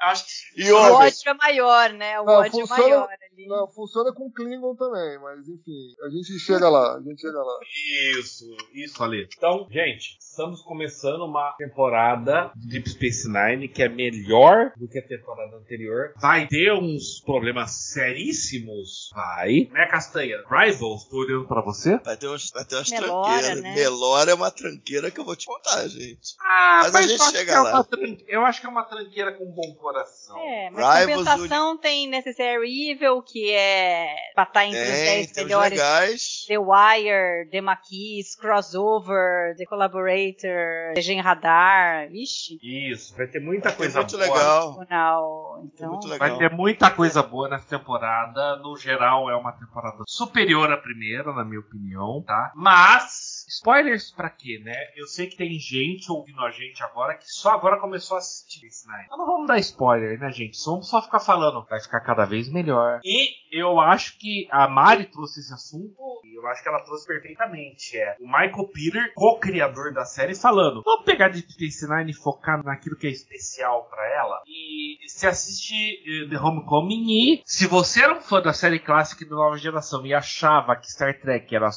[0.00, 2.20] acho que e O ódio é maior, né?
[2.20, 3.08] O ódio é maior
[3.48, 7.58] Não, funciona com Klingon também, mas enfim, a gente chega lá, a gente chega lá.
[8.18, 9.26] Isso, isso ali.
[9.36, 14.98] Então, gente, estamos começando uma temporada de Deep Space Nine que é melhor do que
[14.98, 16.12] a temporada anterior.
[16.20, 17.72] Vai ter uns problemas
[18.30, 19.10] seríssimos.
[19.14, 19.68] Vai.
[19.72, 20.38] Né, Castanha?
[20.48, 21.98] Rivals, tô olhando pra você.
[21.98, 23.62] Vai ter, uns, vai ter umas Melora, tranqueiras.
[23.62, 23.74] né?
[23.74, 26.34] Melora é uma tranqueira que eu vou te contar, gente.
[26.40, 27.70] Ah, Mas a gente chega é lá.
[27.74, 30.38] uma tran- Eu acho que é uma tranqueira com bom coração.
[30.38, 35.32] É, mas Rivals, compensação tem Necessary Evil, que é pra estar entre os Tem, 10
[35.32, 35.78] tem uns melhores.
[35.78, 36.44] legais.
[36.48, 42.58] The Wire, The Maquis, Crossover, The Collaborator, Legend Radar, vixe.
[42.62, 44.22] Isso, vai ter muita Foi coisa muito boa.
[44.24, 44.74] legal.
[44.76, 46.28] Tribunal, Então, muito legal.
[46.28, 48.56] Vai ter muita coisa boa nessa temporada.
[48.56, 52.52] No geral, é uma temporada superior à primeira, na minha opinião, tá?
[52.54, 54.76] Mas, spoilers pra quê, né?
[54.96, 58.66] Eu sei que tem gente ouvindo a gente agora que só agora começou a assistir
[58.66, 59.04] esse Night.
[59.06, 60.56] Então não vamos dar spoiler, né, gente?
[60.56, 61.64] Só vamos só ficar falando.
[61.68, 63.00] Vai ficar cada vez melhor.
[63.04, 63.19] E
[63.52, 67.96] eu acho que a Mari trouxe esse assunto e eu acho que ela trouxe perfeitamente.
[67.96, 72.62] É o Michael Peter, co-criador da série, falando: vamos pegar de Space Nine e focar
[72.64, 74.42] naquilo que é especial pra ela.
[74.46, 79.24] E se assiste eh, The Homecoming e se você era um fã da série clássica
[79.24, 81.70] da nova geração e achava que Star Trek era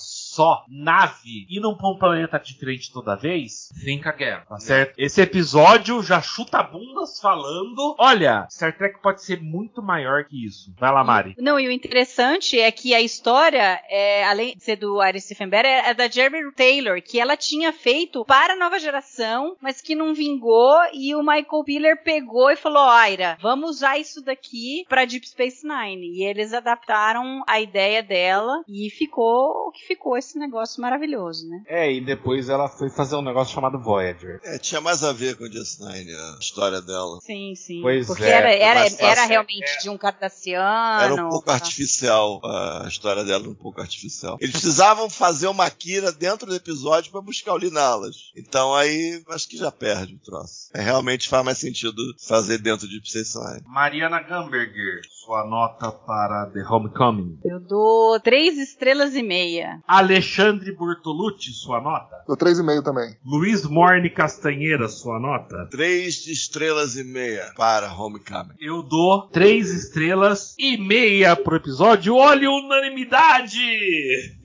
[0.67, 4.93] nave indo pra um planeta diferente toda vez, think again, tá certo?
[4.97, 10.73] Esse episódio já chuta bundas falando: olha, Star Trek pode ser muito maior que isso.
[10.77, 11.35] Vai lá, Mari.
[11.37, 15.67] Não, e o interessante é que a história, é, além de ser do Ari Steffenberg,
[15.67, 19.95] é, é da Jerry Taylor, que ela tinha feito para a nova geração, mas que
[19.95, 25.05] não vingou, e o Michael Piller pegou e falou, Aira, vamos usar isso daqui para
[25.05, 26.07] Deep Space Nine.
[26.07, 31.63] E eles adaptaram a ideia dela, e ficou o que ficou esse negócio maravilhoso, né?
[31.67, 34.39] É, e depois ela foi fazer um negócio chamado Voyager.
[34.43, 37.19] É, tinha mais a ver com o DS9, a história dela.
[37.21, 37.81] Sim, sim.
[37.81, 41.03] Pois Porque é, era, era, era realmente de um cardassiano.
[41.03, 41.53] Era um pouco tá?
[41.53, 44.37] artificial, a história dela era um pouco artificial.
[44.39, 48.31] Eles precisavam fazer uma Kira dentro do episódio pra buscar o Linalas.
[48.35, 50.69] Então aí acho que já perde o troço.
[50.73, 53.61] É, realmente faz mais sentido fazer dentro de Space Nine.
[53.65, 57.39] Mariana Gamberger, sua nota para The Homecoming.
[57.43, 59.81] Eu dou três estrelas e meia.
[60.13, 62.23] Alexandre Bortolucci, sua nota.
[62.27, 63.17] Dou 3,5 também.
[63.25, 65.67] Luiz Morne Castanheira, sua nota.
[65.71, 68.53] Três estrelas e meia para Homecoming.
[68.59, 72.15] Eu dou três estrelas e meia pro episódio.
[72.15, 73.57] Olha a unanimidade!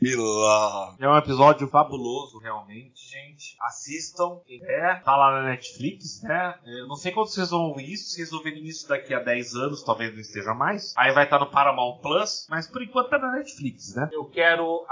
[0.01, 0.97] Pilão.
[0.99, 3.55] É um episódio fabuloso, realmente, gente.
[3.61, 4.41] Assistam.
[4.47, 6.55] quem É, tá lá na Netflix, né?
[6.65, 8.09] Eu não sei quando vocês vão ouvir isso.
[8.09, 10.95] Se vocês ouvirem isso daqui a 10 anos, talvez não esteja mais.
[10.97, 12.47] Aí vai estar no Paramount Plus.
[12.49, 14.09] Mas por enquanto tá na Netflix, né?
[14.13, 14.87] Eu quero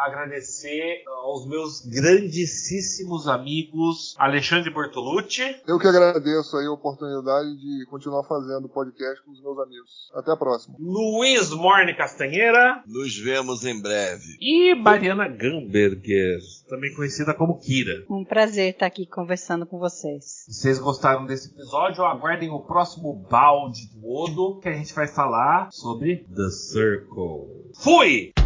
[0.67, 5.57] agradecer aos meus grandíssimos amigos Alexandre Bortolucci.
[5.67, 10.11] Eu que agradeço aí a oportunidade de continuar fazendo podcast com os meus amigos.
[10.15, 10.77] Até a próxima.
[10.79, 12.83] Luiz Morne Castanheira.
[12.87, 14.37] Nos vemos em breve.
[14.41, 18.05] E Mariana Gamberger, também conhecida como Kira.
[18.11, 20.45] Um prazer estar aqui conversando com vocês.
[20.49, 25.07] Se vocês gostaram desse episódio, aguardem o próximo balde do Odo, que a gente vai
[25.07, 27.73] falar sobre The Circle.
[27.83, 28.46] Fui!